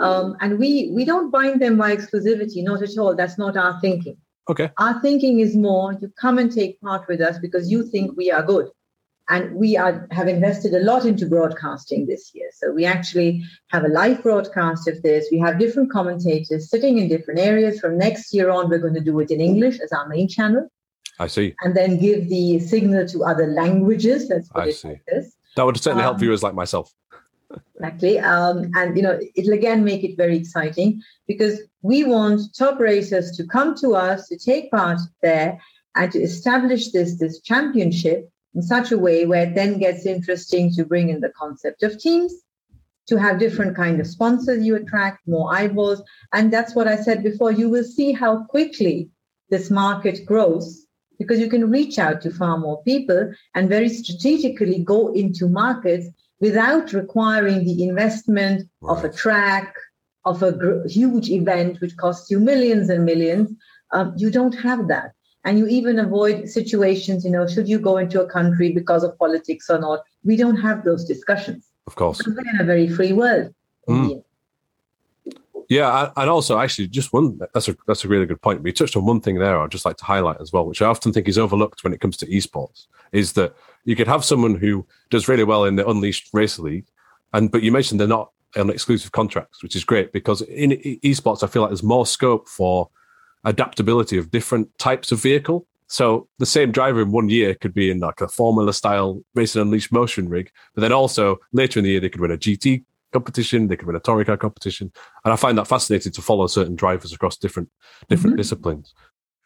um, 0.00 0.36
and 0.40 0.58
we 0.58 0.90
we 0.92 1.04
don't 1.04 1.30
bind 1.30 1.60
them 1.60 1.76
by 1.76 1.94
exclusivity, 1.94 2.62
not 2.62 2.82
at 2.82 2.96
all. 2.98 3.14
That's 3.14 3.38
not 3.38 3.56
our 3.56 3.80
thinking. 3.80 4.16
Okay. 4.48 4.70
Our 4.78 5.00
thinking 5.00 5.40
is 5.40 5.56
more 5.56 5.94
you 5.94 6.12
come 6.20 6.38
and 6.38 6.52
take 6.52 6.80
part 6.80 7.08
with 7.08 7.20
us 7.20 7.38
because 7.38 7.70
you 7.70 7.82
think 7.84 8.16
we 8.16 8.30
are 8.30 8.42
good. 8.42 8.68
And 9.28 9.56
we 9.56 9.76
are 9.76 10.06
have 10.12 10.28
invested 10.28 10.72
a 10.72 10.84
lot 10.84 11.04
into 11.04 11.26
broadcasting 11.26 12.06
this 12.06 12.30
year. 12.32 12.48
So 12.54 12.72
we 12.72 12.84
actually 12.84 13.42
have 13.70 13.84
a 13.84 13.88
live 13.88 14.22
broadcast 14.22 14.86
of 14.86 15.02
this. 15.02 15.26
We 15.32 15.38
have 15.40 15.58
different 15.58 15.90
commentators 15.90 16.70
sitting 16.70 16.98
in 16.98 17.08
different 17.08 17.40
areas. 17.40 17.80
From 17.80 17.98
next 17.98 18.32
year 18.32 18.50
on, 18.50 18.68
we're 18.68 18.78
going 18.78 18.94
to 18.94 19.00
do 19.00 19.18
it 19.18 19.32
in 19.32 19.40
English 19.40 19.80
as 19.80 19.90
our 19.90 20.06
main 20.06 20.28
channel. 20.28 20.68
I 21.18 21.26
see. 21.26 21.56
And 21.62 21.76
then 21.76 21.98
give 21.98 22.28
the 22.28 22.60
signal 22.60 23.06
to 23.08 23.24
other 23.24 23.48
languages. 23.48 24.28
Let's 24.28 24.48
put 24.48 24.62
I 24.62 24.68
it 24.68 24.74
see. 24.74 24.88
like 24.88 25.04
this. 25.06 25.34
That 25.56 25.64
would 25.64 25.76
certainly 25.78 26.04
um, 26.04 26.10
help 26.10 26.18
viewers 26.20 26.42
like 26.42 26.54
myself. 26.54 26.92
Exactly. 27.76 28.18
Um, 28.18 28.70
and, 28.74 28.96
you 28.96 29.02
know, 29.02 29.18
it'll 29.34 29.52
again 29.52 29.84
make 29.84 30.02
it 30.02 30.16
very 30.16 30.36
exciting 30.36 31.02
because 31.28 31.60
we 31.82 32.04
want 32.04 32.40
top 32.56 32.80
racers 32.80 33.32
to 33.32 33.46
come 33.46 33.74
to 33.76 33.94
us 33.94 34.28
to 34.28 34.38
take 34.38 34.70
part 34.70 34.98
there 35.22 35.60
and 35.94 36.10
to 36.12 36.18
establish 36.18 36.90
this, 36.90 37.18
this 37.18 37.40
championship 37.40 38.30
in 38.54 38.62
such 38.62 38.92
a 38.92 38.98
way 38.98 39.26
where 39.26 39.42
it 39.42 39.54
then 39.54 39.78
gets 39.78 40.06
interesting 40.06 40.72
to 40.72 40.84
bring 40.84 41.10
in 41.10 41.20
the 41.20 41.32
concept 41.36 41.82
of 41.82 41.98
teams, 41.98 42.32
to 43.08 43.18
have 43.18 43.38
different 43.38 43.76
kind 43.76 44.00
of 44.00 44.06
sponsors 44.06 44.64
you 44.64 44.74
attract, 44.74 45.28
more 45.28 45.54
eyeballs. 45.54 46.02
And 46.32 46.50
that's 46.50 46.74
what 46.74 46.88
I 46.88 46.96
said 46.96 47.22
before. 47.22 47.52
You 47.52 47.68
will 47.68 47.84
see 47.84 48.12
how 48.12 48.44
quickly 48.44 49.10
this 49.50 49.70
market 49.70 50.24
grows 50.24 50.86
because 51.18 51.38
you 51.40 51.48
can 51.48 51.70
reach 51.70 51.98
out 51.98 52.22
to 52.22 52.30
far 52.30 52.56
more 52.56 52.82
people 52.84 53.32
and 53.54 53.68
very 53.68 53.90
strategically 53.90 54.82
go 54.82 55.12
into 55.12 55.48
markets 55.48 56.08
without 56.40 56.92
requiring 56.92 57.64
the 57.64 57.84
investment 57.84 58.68
right. 58.80 58.96
of 58.96 59.04
a 59.04 59.12
track, 59.12 59.74
of 60.24 60.42
a 60.42 60.52
gr- 60.52 60.86
huge 60.86 61.30
event 61.30 61.80
which 61.80 61.96
costs 61.96 62.30
you 62.30 62.40
millions 62.40 62.90
and 62.90 63.04
millions. 63.04 63.50
Um, 63.92 64.14
you 64.16 64.30
don't 64.30 64.54
have 64.54 64.88
that. 64.88 65.12
And 65.44 65.58
you 65.58 65.68
even 65.68 66.00
avoid 66.00 66.48
situations, 66.48 67.24
you 67.24 67.30
know, 67.30 67.46
should 67.46 67.68
you 67.68 67.78
go 67.78 67.98
into 67.98 68.20
a 68.20 68.26
country 68.26 68.72
because 68.72 69.04
of 69.04 69.16
politics 69.16 69.70
or 69.70 69.78
not? 69.78 70.00
We 70.24 70.36
don't 70.36 70.56
have 70.56 70.84
those 70.84 71.04
discussions. 71.04 71.70
Of 71.86 71.94
course. 71.94 72.20
We're 72.26 72.40
in 72.52 72.60
a 72.60 72.64
very 72.64 72.88
free 72.88 73.12
world. 73.12 73.54
Mm. 73.88 74.24
Yeah, 75.68 76.12
and 76.16 76.30
also 76.30 76.58
actually, 76.58 76.88
just 76.88 77.12
one 77.12 77.38
that's 77.52 77.68
a 77.68 77.76
that's 77.86 78.04
a 78.04 78.08
really 78.08 78.26
good 78.26 78.40
point. 78.40 78.62
We 78.62 78.72
touched 78.72 78.96
on 78.96 79.04
one 79.04 79.20
thing 79.20 79.38
there. 79.38 79.60
I'd 79.60 79.70
just 79.70 79.84
like 79.84 79.96
to 79.96 80.04
highlight 80.04 80.40
as 80.40 80.52
well, 80.52 80.66
which 80.66 80.80
I 80.80 80.86
often 80.86 81.12
think 81.12 81.28
is 81.28 81.38
overlooked 81.38 81.82
when 81.82 81.92
it 81.92 82.00
comes 82.00 82.16
to 82.18 82.26
esports, 82.26 82.86
is 83.12 83.32
that 83.32 83.54
you 83.84 83.96
could 83.96 84.06
have 84.06 84.24
someone 84.24 84.54
who 84.54 84.86
does 85.10 85.28
really 85.28 85.44
well 85.44 85.64
in 85.64 85.76
the 85.76 85.88
Unleashed 85.88 86.28
Racer 86.32 86.62
League, 86.62 86.86
and 87.32 87.50
but 87.50 87.62
you 87.62 87.72
mentioned 87.72 87.98
they're 87.98 88.06
not 88.06 88.30
on 88.56 88.70
exclusive 88.70 89.12
contracts, 89.12 89.62
which 89.62 89.74
is 89.74 89.84
great 89.84 90.12
because 90.12 90.40
in 90.42 90.70
esports, 90.70 91.42
I 91.42 91.48
feel 91.48 91.62
like 91.62 91.70
there's 91.70 91.82
more 91.82 92.06
scope 92.06 92.48
for 92.48 92.88
adaptability 93.44 94.18
of 94.18 94.30
different 94.30 94.76
types 94.78 95.12
of 95.12 95.20
vehicle. 95.20 95.66
So 95.88 96.28
the 96.38 96.46
same 96.46 96.72
driver 96.72 97.02
in 97.02 97.12
one 97.12 97.28
year 97.28 97.54
could 97.54 97.74
be 97.74 97.90
in 97.90 98.00
like 98.00 98.20
a 98.20 98.28
Formula 98.28 98.72
style 98.72 99.22
Racing 99.34 99.62
Unleashed 99.62 99.92
motion 99.92 100.28
rig, 100.28 100.50
but 100.74 100.80
then 100.80 100.92
also 100.92 101.38
later 101.52 101.78
in 101.78 101.84
the 101.84 101.90
year 101.90 102.00
they 102.00 102.08
could 102.08 102.20
win 102.20 102.32
a 102.32 102.38
GT 102.38 102.84
competition. 103.16 103.68
They 103.68 103.76
could 103.76 103.86
win 103.86 103.96
a 103.96 104.00
touring 104.00 104.26
car 104.26 104.36
competition, 104.36 104.92
and 105.24 105.32
I 105.32 105.36
find 105.36 105.56
that 105.58 105.66
fascinating 105.66 106.12
to 106.12 106.22
follow 106.22 106.46
certain 106.46 106.76
drivers 106.76 107.12
across 107.12 107.36
different 107.36 107.70
different 108.08 108.34
mm-hmm. 108.34 108.42
disciplines. 108.42 108.94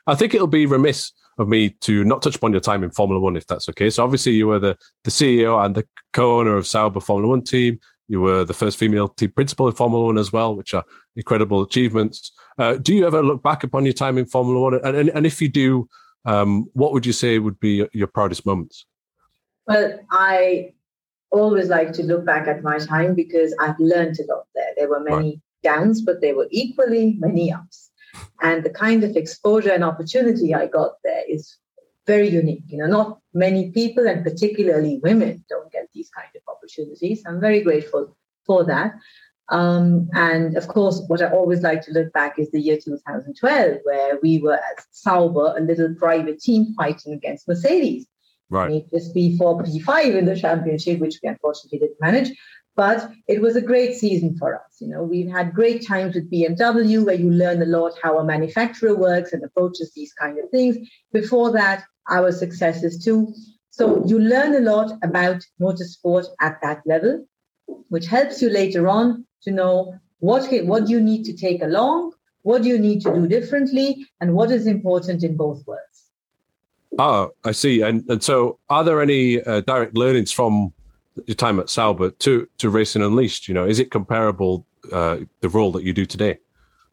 I 0.06 0.14
think 0.14 0.34
it'll 0.34 0.46
be 0.46 0.66
remiss 0.66 1.12
of 1.38 1.48
me 1.48 1.70
to 1.80 2.04
not 2.04 2.22
touch 2.22 2.36
upon 2.36 2.52
your 2.52 2.60
time 2.60 2.82
in 2.82 2.90
Formula 2.90 3.20
One, 3.20 3.36
if 3.36 3.46
that's 3.46 3.68
okay. 3.68 3.90
So 3.90 4.02
obviously 4.02 4.32
you 4.32 4.48
were 4.48 4.58
the 4.58 4.76
the 5.04 5.10
CEO 5.10 5.64
and 5.64 5.74
the 5.74 5.86
co-owner 6.12 6.56
of 6.56 6.66
Sauber 6.66 7.00
Formula 7.00 7.28
One 7.28 7.42
team. 7.42 7.78
You 8.08 8.20
were 8.20 8.44
the 8.44 8.54
first 8.54 8.76
female 8.76 9.08
team 9.08 9.30
principal 9.30 9.68
in 9.68 9.74
Formula 9.74 10.04
One 10.04 10.18
as 10.18 10.32
well, 10.32 10.56
which 10.56 10.74
are 10.74 10.84
incredible 11.14 11.62
achievements. 11.62 12.32
Uh, 12.58 12.74
do 12.74 12.92
you 12.94 13.06
ever 13.06 13.22
look 13.22 13.42
back 13.42 13.62
upon 13.62 13.84
your 13.84 13.94
time 13.94 14.18
in 14.18 14.26
Formula 14.26 14.60
One? 14.60 14.74
And, 14.74 14.96
and, 14.96 15.08
and 15.10 15.26
if 15.26 15.40
you 15.40 15.48
do, 15.48 15.88
um, 16.24 16.66
what 16.72 16.92
would 16.92 17.06
you 17.06 17.12
say 17.12 17.38
would 17.38 17.60
be 17.60 17.86
your 17.92 18.08
proudest 18.08 18.44
moments? 18.44 18.84
Well, 19.66 20.00
I 20.10 20.72
always 21.30 21.68
like 21.68 21.92
to 21.94 22.02
look 22.02 22.24
back 22.24 22.48
at 22.48 22.62
my 22.62 22.78
time 22.78 23.14
because 23.14 23.54
I've 23.60 23.78
learned 23.78 24.18
a 24.18 24.32
lot 24.32 24.46
there. 24.54 24.72
There 24.76 24.88
were 24.88 25.00
many 25.00 25.40
downs, 25.62 26.02
but 26.02 26.20
there 26.20 26.36
were 26.36 26.48
equally 26.50 27.16
many 27.18 27.52
ups. 27.52 27.90
And 28.42 28.64
the 28.64 28.70
kind 28.70 29.04
of 29.04 29.16
exposure 29.16 29.72
and 29.72 29.84
opportunity 29.84 30.54
I 30.54 30.66
got 30.66 30.94
there 31.04 31.22
is 31.28 31.56
very 32.06 32.28
unique. 32.28 32.64
You 32.66 32.78
know, 32.78 32.86
not 32.86 33.20
many 33.34 33.70
people, 33.70 34.06
and 34.08 34.24
particularly 34.24 35.00
women, 35.02 35.44
don't 35.48 35.70
get 35.70 35.88
these 35.94 36.10
kind 36.10 36.28
of 36.34 36.42
opportunities. 36.48 37.22
I'm 37.26 37.40
very 37.40 37.62
grateful 37.62 38.16
for 38.46 38.64
that. 38.64 38.94
Um, 39.50 40.08
and 40.14 40.56
of 40.56 40.68
course, 40.68 41.02
what 41.08 41.22
I 41.22 41.30
always 41.30 41.62
like 41.62 41.82
to 41.82 41.92
look 41.92 42.12
back 42.12 42.38
is 42.38 42.50
the 42.50 42.60
year 42.60 42.78
2012, 42.78 43.78
where 43.82 44.18
we 44.22 44.38
were 44.38 44.54
at 44.54 44.84
Sauber, 44.92 45.54
a 45.56 45.60
little 45.60 45.94
private 45.94 46.40
team 46.40 46.74
fighting 46.74 47.12
against 47.12 47.48
Mercedes. 47.48 48.06
Right. 48.50 48.72
It 48.72 48.90
Just 48.90 49.14
P4, 49.14 49.38
P5 49.38 50.18
in 50.18 50.24
the 50.26 50.36
championship, 50.36 50.98
which 50.98 51.20
we 51.22 51.28
unfortunately 51.28 51.78
didn't 51.78 52.00
manage. 52.00 52.36
But 52.76 53.10
it 53.28 53.40
was 53.40 53.56
a 53.56 53.60
great 53.60 53.94
season 53.94 54.36
for 54.38 54.54
us. 54.54 54.76
You 54.80 54.88
know, 54.88 55.02
we've 55.02 55.30
had 55.30 55.54
great 55.54 55.86
times 55.86 56.14
with 56.14 56.30
BMW, 56.30 57.04
where 57.04 57.14
you 57.14 57.30
learn 57.30 57.62
a 57.62 57.66
lot 57.66 57.92
how 58.02 58.18
a 58.18 58.24
manufacturer 58.24 58.94
works 58.94 59.32
and 59.32 59.44
approaches 59.44 59.92
these 59.94 60.12
kind 60.14 60.38
of 60.38 60.50
things. 60.50 60.76
Before 61.12 61.52
that, 61.52 61.84
our 62.08 62.32
successes 62.32 63.02
too. 63.04 63.34
So 63.70 64.04
you 64.06 64.18
learn 64.18 64.54
a 64.54 64.60
lot 64.60 64.92
about 65.02 65.44
motorsport 65.60 66.26
at 66.40 66.58
that 66.62 66.82
level, 66.86 67.24
which 67.88 68.06
helps 68.06 68.42
you 68.42 68.50
later 68.50 68.88
on 68.88 69.26
to 69.42 69.50
know 69.50 69.94
what 70.18 70.48
what 70.64 70.88
you 70.88 71.00
need 71.00 71.24
to 71.24 71.36
take 71.36 71.62
along, 71.62 72.12
what 72.42 72.62
do 72.62 72.68
you 72.68 72.78
need 72.78 73.00
to 73.02 73.14
do 73.14 73.26
differently, 73.26 74.06
and 74.20 74.34
what 74.34 74.50
is 74.50 74.66
important 74.66 75.22
in 75.22 75.36
both 75.36 75.66
worlds. 75.66 76.09
Oh, 77.00 77.32
I 77.44 77.52
see. 77.52 77.80
And 77.80 78.04
and 78.10 78.22
so, 78.22 78.58
are 78.68 78.84
there 78.84 79.00
any 79.00 79.42
uh, 79.42 79.62
direct 79.62 79.96
learnings 79.96 80.32
from 80.32 80.72
your 81.26 81.34
time 81.34 81.58
at 81.58 81.70
Sauber 81.70 82.10
to 82.10 82.46
to 82.58 82.68
Racing 82.68 83.00
Unleashed? 83.02 83.48
You 83.48 83.54
know, 83.54 83.66
is 83.66 83.78
it 83.78 83.90
comparable 83.90 84.66
uh, 84.92 85.16
the 85.40 85.48
role 85.48 85.72
that 85.72 85.82
you 85.82 85.94
do 85.94 86.04
today? 86.04 86.38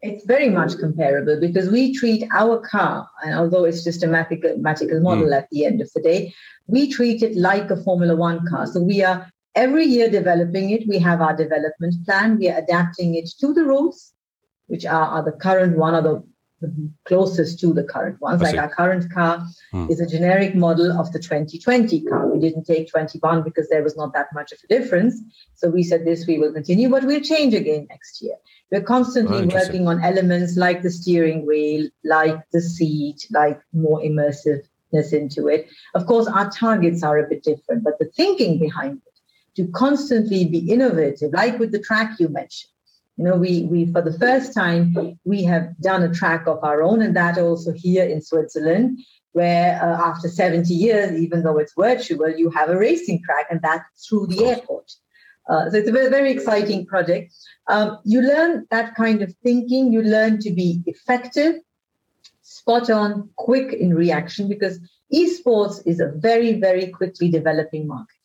It's 0.01 0.25
very 0.25 0.49
much 0.49 0.77
comparable 0.77 1.37
because 1.41 1.69
we 1.69 1.93
treat 1.93 2.23
our 2.31 2.57
car, 2.61 3.09
and 3.21 3.33
although 3.33 3.65
it's 3.65 3.83
just 3.83 4.01
a 4.01 4.07
mathematical 4.07 5.01
model 5.01 5.27
mm. 5.27 5.37
at 5.37 5.49
the 5.51 5.65
end 5.65 5.81
of 5.81 5.91
the 5.93 6.01
day, 6.01 6.33
we 6.67 6.89
treat 6.89 7.21
it 7.21 7.35
like 7.35 7.69
a 7.69 7.75
Formula 7.83 8.15
One 8.15 8.47
car. 8.47 8.65
So 8.65 8.81
we 8.81 9.03
are 9.03 9.29
every 9.55 9.83
year 9.85 10.09
developing 10.09 10.69
it. 10.69 10.87
We 10.87 10.99
have 10.99 11.19
our 11.19 11.35
development 11.35 11.95
plan. 12.05 12.37
We 12.37 12.49
are 12.49 12.59
adapting 12.59 13.15
it 13.15 13.29
to 13.41 13.53
the 13.53 13.65
rules, 13.65 14.13
which 14.67 14.85
are, 14.85 15.07
are 15.15 15.23
the 15.23 15.33
current 15.33 15.77
one 15.77 15.95
or 15.95 16.01
the, 16.01 16.23
the 16.36 16.36
closest 17.05 17.59
to 17.59 17.73
the 17.73 17.83
current 17.83 18.19
ones. 18.19 18.41
Like 18.41 18.57
our 18.57 18.69
current 18.69 19.11
car 19.11 19.45
hmm. 19.71 19.87
is 19.89 19.99
a 19.99 20.07
generic 20.07 20.55
model 20.55 20.99
of 20.99 21.11
the 21.11 21.19
2020 21.19 22.01
car. 22.03 22.27
We 22.27 22.39
didn't 22.39 22.65
take 22.65 22.89
21 22.89 23.43
because 23.43 23.69
there 23.69 23.83
was 23.83 23.95
not 23.95 24.13
that 24.13 24.27
much 24.33 24.51
of 24.51 24.59
a 24.63 24.67
difference. 24.67 25.21
So 25.55 25.69
we 25.69 25.83
said 25.83 26.05
this 26.05 26.25
we 26.25 26.39
will 26.39 26.53
continue, 26.53 26.89
but 26.89 27.03
we'll 27.03 27.21
change 27.21 27.53
again 27.53 27.87
next 27.89 28.21
year. 28.21 28.35
We're 28.71 28.81
constantly 28.81 29.43
oh, 29.43 29.55
working 29.55 29.87
on 29.87 30.03
elements 30.03 30.57
like 30.57 30.81
the 30.81 30.89
steering 30.89 31.45
wheel, 31.45 31.89
like 32.03 32.37
the 32.51 32.61
seat, 32.61 33.27
like 33.31 33.61
more 33.71 34.01
immersiveness 34.01 35.13
into 35.13 35.47
it. 35.47 35.67
Of 35.93 36.05
course, 36.05 36.27
our 36.27 36.49
targets 36.49 37.03
are 37.03 37.19
a 37.19 37.29
bit 37.29 37.43
different, 37.43 37.83
but 37.83 37.99
the 37.99 38.05
thinking 38.15 38.59
behind 38.59 39.01
it 39.05 39.19
to 39.57 39.71
constantly 39.71 40.45
be 40.45 40.59
innovative, 40.71 41.33
like 41.33 41.59
with 41.59 41.71
the 41.71 41.79
track 41.79 42.19
you 42.19 42.29
mentioned. 42.29 42.71
You 43.17 43.23
know, 43.23 43.35
we 43.35 43.63
we 43.63 43.91
for 43.91 44.01
the 44.01 44.17
first 44.17 44.53
time 44.53 44.95
we 45.25 45.43
have 45.43 45.75
done 45.79 46.03
a 46.03 46.13
track 46.13 46.45
of 46.45 46.63
our 46.63 46.83
own, 46.83 47.01
and 47.01 47.15
that 47.15 47.37
also 47.39 47.71
here 47.73 48.05
in 48.05 48.21
Switzerland, 48.21 48.99
where 49.31 49.81
uh, 49.81 50.09
after 50.09 50.27
70 50.27 50.71
years, 50.73 51.19
even 51.19 51.43
though 51.43 51.57
it's 51.57 51.73
virtual, 51.77 52.29
you 52.29 52.51
have 52.51 52.69
a 52.69 52.77
racing 52.77 53.23
track, 53.23 53.47
and 53.49 53.59
that's 53.61 54.07
through 54.07 54.27
the 54.27 54.45
airport. 54.45 54.91
Uh, 55.49 55.69
so 55.69 55.77
it's 55.77 55.89
a 55.89 55.91
very, 55.91 56.09
very 56.09 56.31
exciting 56.31 56.85
project. 56.85 57.33
Um, 57.67 57.99
you 58.03 58.21
learn 58.21 58.67
that 58.69 58.95
kind 58.95 59.21
of 59.21 59.33
thinking. 59.43 59.91
You 59.93 60.03
learn 60.03 60.39
to 60.41 60.51
be 60.51 60.83
effective, 60.85 61.55
spot 62.41 62.89
on, 62.89 63.29
quick 63.35 63.73
in 63.73 63.93
reaction, 63.93 64.49
because 64.49 64.79
esports 65.13 65.81
is 65.85 65.99
a 65.99 66.11
very, 66.15 66.59
very 66.59 66.87
quickly 66.87 67.29
developing 67.29 67.87
market. 67.87 68.15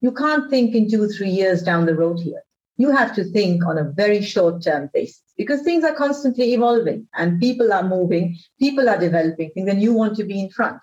You 0.00 0.12
can't 0.12 0.50
think 0.50 0.74
in 0.74 0.90
two, 0.90 1.08
three 1.08 1.30
years 1.30 1.62
down 1.62 1.86
the 1.86 1.94
road 1.94 2.18
here. 2.18 2.42
You 2.76 2.90
have 2.90 3.14
to 3.16 3.24
think 3.24 3.64
on 3.66 3.78
a 3.78 3.84
very 3.84 4.22
short 4.22 4.62
term 4.62 4.90
basis 4.92 5.22
because 5.36 5.62
things 5.62 5.84
are 5.84 5.94
constantly 5.94 6.54
evolving 6.54 7.06
and 7.14 7.40
people 7.40 7.72
are 7.72 7.82
moving, 7.82 8.36
people 8.58 8.88
are 8.88 8.98
developing 8.98 9.50
things, 9.50 9.68
and 9.68 9.82
you 9.82 9.92
want 9.92 10.16
to 10.16 10.24
be 10.24 10.40
in 10.40 10.50
front. 10.50 10.80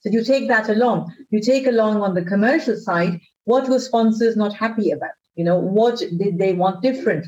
So 0.00 0.10
you 0.10 0.24
take 0.24 0.48
that 0.48 0.68
along. 0.68 1.12
You 1.30 1.40
take 1.40 1.66
along 1.66 2.02
on 2.02 2.14
the 2.14 2.24
commercial 2.24 2.76
side 2.76 3.20
what 3.44 3.66
were 3.66 3.78
sponsors 3.80 4.36
not 4.36 4.54
happy 4.54 4.90
about? 4.90 5.16
You 5.34 5.44
know, 5.44 5.56
what 5.56 5.98
did 5.98 6.38
they 6.38 6.52
want 6.52 6.82
different? 6.82 7.26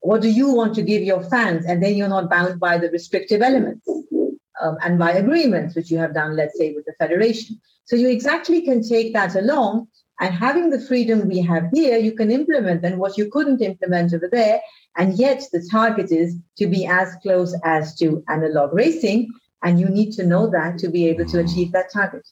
What 0.00 0.22
do 0.22 0.30
you 0.30 0.50
want 0.50 0.74
to 0.76 0.82
give 0.82 1.02
your 1.02 1.22
fans? 1.22 1.66
And 1.66 1.82
then 1.82 1.96
you're 1.96 2.08
not 2.08 2.30
bound 2.30 2.58
by 2.58 2.78
the 2.78 2.88
restrictive 2.88 3.42
elements 3.42 3.86
um, 4.62 4.78
and 4.82 4.98
by 4.98 5.12
agreements, 5.12 5.76
which 5.76 5.90
you 5.90 5.98
have 5.98 6.14
done, 6.14 6.34
let's 6.34 6.56
say, 6.56 6.72
with 6.72 6.86
the 6.86 6.94
federation. 6.98 7.60
So 7.84 7.94
you 7.94 8.08
exactly 8.08 8.62
can 8.62 8.82
take 8.82 9.12
that 9.12 9.34
along 9.34 9.88
and 10.20 10.34
having 10.34 10.68
the 10.68 10.80
freedom 10.80 11.26
we 11.26 11.40
have 11.40 11.70
here, 11.72 11.96
you 11.96 12.12
can 12.12 12.30
implement 12.30 12.82
then 12.82 12.98
what 12.98 13.16
you 13.16 13.30
couldn't 13.30 13.62
implement 13.62 14.12
over 14.12 14.28
there. 14.30 14.60
And 14.96 15.18
yet 15.18 15.42
the 15.50 15.66
target 15.70 16.12
is 16.12 16.36
to 16.58 16.66
be 16.66 16.86
as 16.86 17.14
close 17.22 17.56
as 17.64 17.94
to 17.96 18.22
analog 18.28 18.74
racing. 18.74 19.30
And 19.62 19.80
you 19.80 19.88
need 19.88 20.12
to 20.12 20.26
know 20.26 20.48
that 20.50 20.78
to 20.78 20.88
be 20.88 21.08
able 21.08 21.24
to 21.26 21.40
achieve 21.40 21.72
that 21.72 21.90
target. 21.92 22.28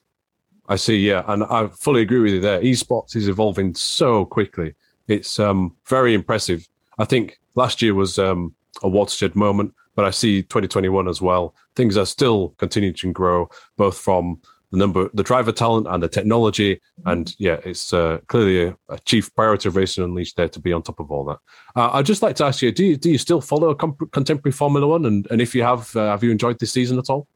I 0.68 0.76
see, 0.76 0.98
yeah. 0.98 1.24
And 1.28 1.44
I 1.44 1.68
fully 1.68 2.02
agree 2.02 2.20
with 2.20 2.34
you 2.34 2.40
there. 2.40 2.60
Esports 2.60 3.16
is 3.16 3.26
evolving 3.26 3.74
so 3.74 4.26
quickly. 4.26 4.74
It's 5.06 5.38
um, 5.38 5.74
very 5.86 6.12
impressive. 6.12 6.68
I 6.98 7.06
think 7.06 7.38
last 7.54 7.80
year 7.80 7.94
was 7.94 8.18
um, 8.18 8.54
a 8.82 8.88
watershed 8.88 9.34
moment, 9.34 9.72
but 9.94 10.04
I 10.04 10.10
see 10.10 10.42
2021 10.42 11.08
as 11.08 11.22
well. 11.22 11.54
Things 11.74 11.96
are 11.96 12.04
still 12.04 12.54
continuing 12.58 12.94
to 12.96 13.12
grow, 13.12 13.48
both 13.78 13.96
from 13.96 14.42
the 14.70 14.78
number, 14.78 15.08
the 15.14 15.22
driver 15.22 15.52
talent, 15.52 15.86
and 15.88 16.02
the 16.02 16.08
technology. 16.08 16.80
And 17.06 17.34
yeah, 17.38 17.58
it's 17.64 17.92
uh, 17.92 18.18
clearly 18.26 18.66
a, 18.66 18.76
a, 18.88 18.98
chief 19.00 19.34
priority 19.34 19.68
of 19.68 19.76
Racing 19.76 20.04
Unleashed 20.04 20.36
there 20.36 20.48
to 20.48 20.60
be 20.60 20.72
on 20.72 20.82
top 20.82 21.00
of 21.00 21.10
all 21.10 21.24
that. 21.24 21.38
Uh, 21.74 21.90
I'd 21.92 22.06
just 22.06 22.22
like 22.22 22.36
to 22.36 22.44
ask 22.44 22.62
you: 22.62 22.72
Do 22.72 22.84
you 22.84 22.96
do 22.96 23.10
you 23.10 23.18
still 23.18 23.40
follow 23.40 23.74
comp- 23.74 24.12
contemporary 24.12 24.52
Formula 24.52 24.86
One? 24.86 25.06
And 25.06 25.26
and 25.30 25.40
if 25.40 25.54
you 25.54 25.62
have, 25.62 25.94
uh, 25.96 26.10
have 26.10 26.22
you 26.22 26.30
enjoyed 26.30 26.58
this 26.58 26.72
season 26.72 26.98
at 26.98 27.08
all? 27.08 27.26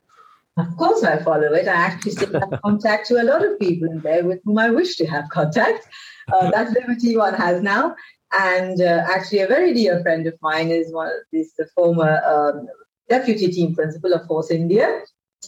Of 0.58 0.76
course, 0.76 1.02
I 1.02 1.22
follow 1.22 1.52
it. 1.54 1.66
I 1.66 1.72
actually 1.72 2.12
still 2.12 2.38
have 2.38 2.60
contact 2.64 3.06
to 3.08 3.22
a 3.22 3.24
lot 3.24 3.44
of 3.44 3.58
people 3.58 3.90
in 3.90 4.00
there 4.00 4.24
with 4.24 4.40
whom 4.44 4.58
I 4.58 4.68
wish 4.68 4.96
to 4.96 5.06
have 5.06 5.28
contact. 5.30 5.86
Uh, 6.32 6.50
that 6.54 6.72
Liberty 6.72 7.16
One 7.16 7.34
has 7.34 7.62
now. 7.62 7.94
And 8.38 8.80
uh, 8.80 9.04
actually, 9.06 9.40
a 9.40 9.46
very 9.46 9.74
dear 9.74 10.02
friend 10.02 10.26
of 10.26 10.34
mine 10.42 10.70
is 10.70 10.92
one 10.92 11.12
is 11.32 11.52
the 11.54 11.66
former 11.74 12.22
um, 12.26 12.68
deputy 13.08 13.48
team 13.48 13.74
principal 13.74 14.12
of 14.12 14.26
Force 14.26 14.50
India. 14.50 15.02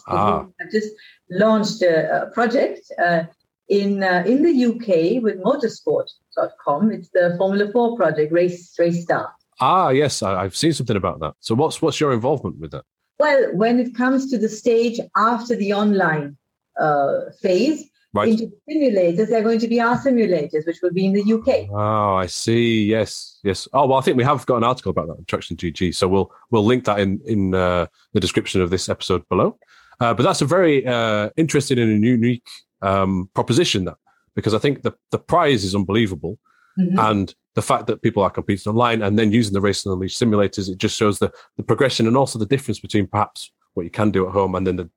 Ah. 0.07 0.47
I've 0.61 0.71
just 0.71 0.93
launched 1.31 1.83
a, 1.83 2.23
a 2.23 2.31
project 2.31 2.81
uh, 3.03 3.25
in 3.69 4.03
uh, 4.03 4.25
in 4.27 4.43
the 4.43 4.67
UK 4.67 5.23
with 5.23 5.43
motorsport.com. 5.43 6.93
It's 6.93 7.09
the 7.11 7.35
Formula 7.39 7.71
4 7.71 7.97
project, 7.97 8.33
Race 8.33 8.75
Race 8.79 9.03
Star. 9.03 9.33
Ah, 9.61 9.91
yes, 9.91 10.23
I, 10.23 10.43
have 10.43 10.57
seen 10.57 10.73
something 10.73 10.97
about 10.97 11.21
that. 11.21 11.35
So 11.41 11.55
what's 11.55 11.81
what's 11.81 12.01
your 12.01 12.13
involvement 12.13 12.59
with 12.59 12.73
that? 12.73 12.85
Well, 13.19 13.55
when 13.55 13.79
it 13.79 13.95
comes 13.95 14.31
to 14.31 14.39
the 14.39 14.49
stage 14.49 14.99
after 15.17 15.55
the 15.55 15.73
online 15.73 16.37
uh, 16.79 17.31
phase, 17.41 17.85
right. 18.13 18.29
into 18.29 18.47
the 18.47 18.75
simulators, 18.75 19.29
they're 19.29 19.43
going 19.43 19.61
to 19.61 19.69
be 19.69 19.81
our 19.81 19.97
simulators, 19.97 20.67
which 20.67 20.79
will 20.83 20.93
be 20.93 21.07
in 21.07 21.13
the 21.13 21.23
UK. 21.33 21.71
Oh, 21.71 22.17
I 22.17 22.27
see. 22.27 22.85
Yes, 22.85 23.39
yes. 23.45 23.69
Oh, 23.73 23.87
well, 23.87 23.99
I 23.99 24.03
think 24.03 24.17
we 24.17 24.25
have 24.25 24.45
got 24.47 24.57
an 24.57 24.65
article 24.65 24.91
about 24.91 25.07
that 25.09 25.27
Traction 25.29 25.57
GG, 25.57 25.95
so 25.95 26.09
we'll 26.09 26.33
we'll 26.51 26.65
link 26.65 26.85
that 26.87 26.99
in 26.99 27.21
in 27.25 27.55
uh, 27.55 27.87
the 28.13 28.21
description 28.21 28.61
of 28.61 28.71
this 28.71 28.89
episode 28.89 29.29
below. 29.29 29.57
Uh, 30.01 30.15
but 30.15 30.23
that's 30.23 30.41
a 30.41 30.47
very 30.47 30.87
uh, 30.87 31.31
interesting 31.37 31.79
and 31.79 32.05
unique 32.05 32.47
um, 32.83 33.29
proposition, 33.35 33.85
that 33.85 33.97
because 34.35 34.55
I 34.55 34.59
think 34.59 34.83
the 34.83 34.93
the 35.11 35.19
prize 35.19 35.65
is 35.65 35.75
unbelievable, 35.75 36.39
mm-hmm. 36.79 36.99
and 36.99 37.35
the 37.55 37.63
fact 37.63 37.87
that 37.87 38.03
people 38.03 38.23
are 38.23 38.31
competing 38.31 38.71
online 38.71 39.03
and 39.03 39.19
then 39.19 39.33
using 39.33 39.55
the 39.55 39.61
Racing 39.61 39.93
Unleashed 39.93 40.21
simulators, 40.21 40.69
it 40.69 40.79
just 40.79 40.97
shows 40.97 41.19
the 41.19 41.33
the 41.57 41.63
progression 41.63 42.07
and 42.07 42.17
also 42.17 42.39
the 42.39 42.47
difference 42.47 42.81
between 42.81 43.07
perhaps 43.07 43.53
what 43.75 43.85
you 43.85 43.91
can 43.91 44.11
do 44.11 44.27
at 44.27 44.33
home 44.33 44.55
and 44.55 44.67
then 44.67 44.77
the 44.77 44.91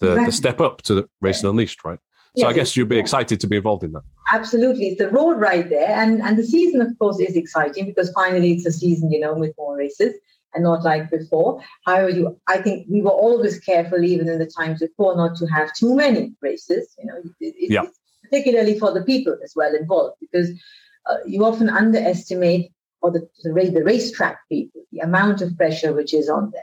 the, 0.00 0.16
right. 0.16 0.26
the 0.26 0.32
step 0.32 0.60
up 0.60 0.82
to 0.82 0.94
the 0.94 1.08
Racing 1.20 1.48
Unleashed, 1.48 1.84
right? 1.84 1.98
So 2.36 2.42
yes, 2.42 2.48
I 2.48 2.52
guess 2.52 2.76
you'd 2.76 2.88
be 2.88 2.98
excited 2.98 3.40
to 3.40 3.46
be 3.48 3.56
involved 3.56 3.82
in 3.82 3.92
that. 3.92 4.02
Absolutely, 4.32 4.88
it's 4.88 4.98
the 4.98 5.10
road 5.10 5.38
right 5.38 5.68
there, 5.68 5.90
and 5.90 6.22
and 6.22 6.38
the 6.38 6.44
season, 6.44 6.80
of 6.80 6.96
course, 6.98 7.18
is 7.20 7.36
exciting 7.36 7.86
because 7.86 8.10
finally 8.12 8.52
it's 8.52 8.66
a 8.66 8.72
season, 8.72 9.10
you 9.10 9.20
know, 9.20 9.34
with 9.34 9.52
more 9.58 9.76
races 9.76 10.14
and 10.54 10.64
not 10.64 10.82
like 10.82 11.10
before. 11.10 11.62
However, 11.84 12.10
you, 12.10 12.40
I 12.48 12.58
think 12.58 12.86
we 12.88 13.02
were 13.02 13.10
always 13.10 13.58
careful, 13.60 14.02
even 14.02 14.28
in 14.28 14.38
the 14.38 14.46
times 14.46 14.80
before, 14.80 15.16
not 15.16 15.36
to 15.36 15.46
have 15.46 15.74
too 15.74 15.94
many 15.94 16.34
races. 16.40 16.94
You 16.98 17.06
know, 17.06 17.16
it, 17.40 17.54
it, 17.58 17.70
yeah. 17.70 17.84
particularly 18.24 18.78
for 18.78 18.92
the 18.92 19.02
people 19.02 19.36
as 19.44 19.54
well 19.54 19.74
involved, 19.74 20.16
because 20.20 20.50
uh, 21.06 21.16
you 21.26 21.44
often 21.44 21.68
underestimate 21.68 22.72
or 23.02 23.10
the, 23.10 23.28
the, 23.42 23.70
the 23.70 23.84
racetrack 23.84 24.40
people, 24.48 24.82
the 24.92 25.00
amount 25.00 25.40
of 25.40 25.56
pressure 25.56 25.92
which 25.92 26.12
is 26.12 26.28
on 26.28 26.50
them. 26.50 26.62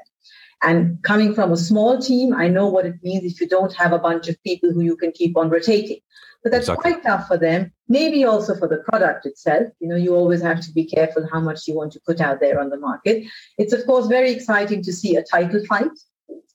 And 0.64 1.02
coming 1.04 1.36
from 1.36 1.52
a 1.52 1.58
small 1.58 2.00
team, 2.00 2.34
I 2.34 2.48
know 2.48 2.68
what 2.68 2.86
it 2.86 2.96
means 3.04 3.32
if 3.32 3.40
you 3.40 3.48
don't 3.48 3.74
have 3.74 3.94
a 3.94 4.00
bunch 4.00 4.28
of 4.28 4.42
people 4.44 4.72
who 4.72 4.82
you 4.82 4.96
can 4.96 5.12
keep 5.12 5.38
on 5.38 5.50
rotating. 5.50 6.00
But 6.44 6.52
that's 6.52 6.68
exactly. 6.68 6.94
quite 6.94 7.04
tough 7.04 7.28
for 7.28 7.38
them, 7.38 7.72
maybe 7.88 8.24
also 8.24 8.56
for 8.56 8.68
the 8.68 8.78
product 8.78 9.26
itself. 9.26 9.68
You 9.80 9.88
know, 9.90 9.96
you 9.96 10.16
always 10.16 10.42
have 10.42 10.62
to 10.62 10.72
be 10.72 10.86
careful 10.86 11.28
how 11.32 11.40
much 11.40 11.68
you 11.68 11.76
want 11.76 11.92
to 11.94 12.02
put 12.06 12.22
out 12.22 12.40
there 12.40 12.60
on 12.60 12.70
the 12.70 12.78
market. 12.78 13.26
It's, 13.58 13.74
of 13.74 13.86
course, 13.86 14.08
very 14.08 14.32
exciting 14.32 14.82
to 14.84 14.94
see 14.94 15.16
a 15.16 15.24
title 15.24 15.64
fight 15.66 15.92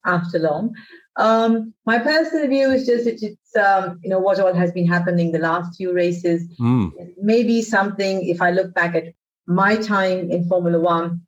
after 0.04 0.38
long. 0.38 0.74
Um, 1.16 1.74
my 1.84 1.98
personal 1.98 2.48
view 2.48 2.70
is 2.70 2.86
just 2.86 3.04
that 3.04 3.22
it's 3.22 3.56
um, 3.56 4.00
you 4.02 4.08
know 4.08 4.18
what 4.18 4.40
all 4.40 4.54
has 4.54 4.72
been 4.72 4.86
happening 4.86 5.30
the 5.30 5.38
last 5.38 5.76
few 5.76 5.92
races. 5.92 6.48
Mm. 6.58 6.90
Maybe 7.20 7.60
something. 7.60 8.26
If 8.26 8.40
I 8.40 8.50
look 8.50 8.72
back 8.72 8.94
at 8.94 9.12
my 9.46 9.76
time 9.76 10.30
in 10.30 10.48
Formula 10.48 10.80
One, 10.80 11.20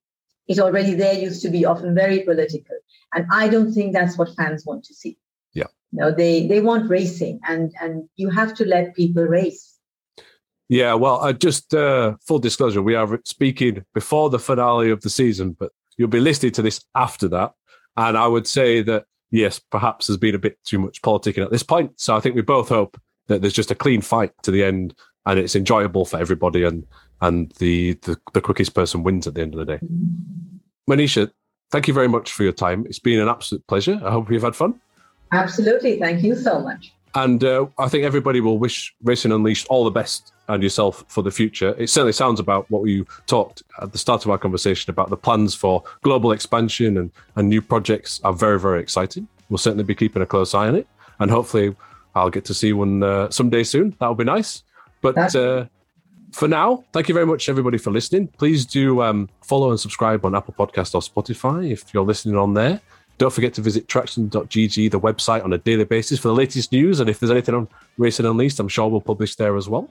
it 0.47 0.59
already 0.59 0.95
there 0.95 1.15
used 1.15 1.43
to 1.43 1.49
be 1.49 1.65
often 1.65 1.95
very 1.95 2.21
political, 2.21 2.77
and 3.15 3.27
I 3.31 3.49
don't 3.49 3.73
think 3.73 3.93
that's 3.93 4.19
what 4.19 4.35
fans 4.37 4.65
want 4.67 4.85
to 4.85 4.95
see. 4.95 5.19
Yeah, 5.53 5.69
No, 5.93 6.11
they 6.11 6.47
they 6.47 6.61
want 6.61 6.91
racing, 6.91 7.41
and 7.49 7.73
and 7.81 8.09
you 8.17 8.31
have 8.31 8.55
to 8.55 8.65
let 8.65 8.95
people 8.95 9.25
race. 9.25 9.79
Yeah, 10.69 10.95
well, 10.95 11.23
uh, 11.23 11.33
just 11.33 11.75
uh, 11.75 12.15
full 12.27 12.39
disclosure, 12.39 12.83
we 12.83 12.95
are 12.95 13.21
speaking 13.25 13.85
before 13.93 14.31
the 14.31 14.39
finale 14.39 14.91
of 14.91 15.03
the 15.03 15.11
season, 15.11 15.55
but 15.59 15.73
you'll 15.99 16.09
be 16.09 16.21
listening 16.21 16.53
to 16.53 16.63
this 16.63 16.83
after 16.95 17.29
that. 17.29 17.53
And 17.97 18.17
I 18.17 18.27
would 18.27 18.47
say 18.47 18.83
that 18.83 19.05
yes, 19.35 19.59
perhaps 19.59 20.07
there's 20.07 20.17
been 20.17 20.35
a 20.35 20.39
bit 20.39 20.59
too 20.65 20.79
much 20.79 21.03
politicking 21.03 21.45
at 21.45 21.51
this 21.51 21.63
point. 21.63 21.93
So 22.01 22.17
I 22.17 22.21
think 22.21 22.35
we 22.35 22.43
both 22.43 22.69
hope 22.69 23.01
that 23.27 23.41
there's 23.41 23.53
just 23.53 23.71
a 23.71 23.75
clean 23.75 24.01
fight 24.01 24.33
to 24.43 24.51
the 24.51 24.63
end 24.63 24.95
and 25.27 25.39
it's 25.39 25.57
enjoyable 25.57 26.05
for 26.05 26.19
everybody 26.19 26.63
and 26.63 26.87
and 27.21 27.53
the 27.59 27.95
the, 28.03 28.19
the 28.33 28.41
quickest 28.41 28.75
person 28.75 29.03
wins 29.03 29.27
at 29.27 29.35
the 29.35 29.43
end 29.43 29.55
of 29.55 29.59
the 29.59 29.77
day. 29.77 29.81
Manisha, 30.89 31.31
thank 31.71 31.89
you 31.89 31.95
very 31.95 32.09
much 32.09 32.33
for 32.33 32.43
your 32.43 32.53
time. 32.53 32.85
It's 32.87 32.99
been 32.99 33.21
an 33.21 33.29
absolute 33.29 33.67
pleasure. 33.67 34.01
I 34.05 34.11
hope 34.11 34.31
you've 34.31 34.43
had 34.43 34.57
fun. 34.57 34.81
Absolutely. 35.33 35.99
Thank 35.99 36.23
you 36.23 36.37
so 36.37 36.61
much. 36.61 36.93
And 37.15 37.45
uh, 37.45 37.67
I 37.79 37.89
think 37.89 38.05
everybody 38.05 38.41
will 38.41 38.59
wish 38.59 38.95
Racing 39.03 39.33
Unleashed 39.33 39.67
all 39.69 39.85
the 39.85 39.91
best 39.91 40.33
and 40.49 40.63
yourself 40.63 41.05
for 41.09 41.23
the 41.23 41.31
future. 41.31 41.75
It 41.79 41.89
certainly 41.89 42.13
sounds 42.13 42.41
about 42.41 42.69
what 42.71 42.89
you 42.89 43.07
talked 43.27 43.63
at 43.81 43.93
the 43.93 43.99
start 43.99 44.25
of 44.25 44.31
our 44.31 44.39
conversation 44.39 44.91
about 44.91 45.11
the 45.11 45.17
plans 45.17 45.55
for 45.55 45.85
global 46.03 46.33
expansion 46.33 46.97
and, 46.97 47.13
and 47.37 47.49
new 47.49 47.63
projects 47.63 48.21
are 48.25 48.33
very, 48.33 48.59
very 48.59 48.81
exciting. 48.81 49.29
We'll 49.49 49.59
certainly 49.59 49.85
be 49.85 49.95
keeping 49.95 50.23
a 50.23 50.27
close 50.27 50.55
eye 50.55 50.69
on 50.69 50.75
it. 50.75 50.89
And 51.21 51.31
hopefully, 51.31 51.77
I'll 52.17 52.31
get 52.31 52.45
to 52.47 52.55
see 52.55 52.73
one 52.73 53.03
uh, 53.03 53.31
someday 53.31 53.63
soon. 53.63 53.97
That'll 54.01 54.17
be 54.17 54.25
nice. 54.25 54.65
But 55.01 55.37
uh, 55.37 55.67
for 56.35 56.49
now, 56.49 56.85
thank 56.93 57.09
you 57.09 57.15
very 57.15 57.27
much, 57.27 57.49
everybody, 57.49 57.79
for 57.79 57.93
listening. 57.93 58.27
Please 58.27 58.67
do 58.67 59.01
um, 59.03 59.29
follow 59.43 59.71
and 59.71 59.79
subscribe 59.79 60.25
on 60.25 60.35
Apple 60.35 60.53
Podcast 60.59 60.95
or 60.95 61.01
Spotify 61.01 61.71
if 61.71 61.95
you're 61.95 62.05
listening 62.05 62.37
on 62.37 62.55
there. 62.55 62.81
Don't 63.19 63.33
forget 63.33 63.55
to 63.55 63.61
visit 63.61 63.87
traction.gg, 63.87 64.91
the 64.91 64.99
website, 64.99 65.45
on 65.45 65.53
a 65.53 65.59
daily 65.59 65.85
basis 65.85 66.19
for 66.19 66.27
the 66.27 66.35
latest 66.35 66.73
news. 66.73 66.99
And 66.99 67.09
if 67.09 67.21
there's 67.21 67.31
anything 67.31 67.55
on 67.55 67.69
Racing 67.99 68.27
Unleashed, 68.27 68.59
I'm 68.59 68.67
sure 68.67 68.89
we'll 68.89 69.01
publish 69.01 69.37
there 69.37 69.57
as 69.57 69.69
well. 69.69 69.89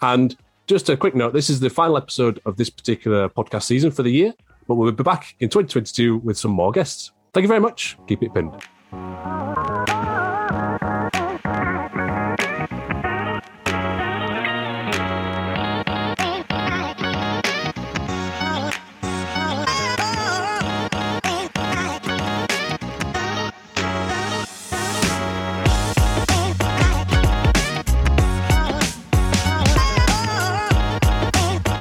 And 0.00 0.34
just 0.66 0.88
a 0.88 0.96
quick 0.96 1.14
note 1.14 1.34
this 1.34 1.50
is 1.50 1.60
the 1.60 1.68
final 1.68 1.98
episode 1.98 2.40
of 2.46 2.56
this 2.56 2.70
particular 2.70 3.28
podcast 3.28 3.64
season 3.64 3.90
for 3.90 4.02
the 4.02 4.10
year, 4.10 4.32
but 4.66 4.76
we'll 4.76 4.90
be 4.90 5.04
back 5.04 5.34
in 5.40 5.50
2022 5.50 6.16
with 6.18 6.38
some 6.38 6.52
more 6.52 6.72
guests. 6.72 7.12
Thank 7.34 7.42
you 7.42 7.48
very 7.48 7.60
much. 7.60 7.98
Keep 8.06 8.22
it 8.22 8.32
pinned. 8.32 9.95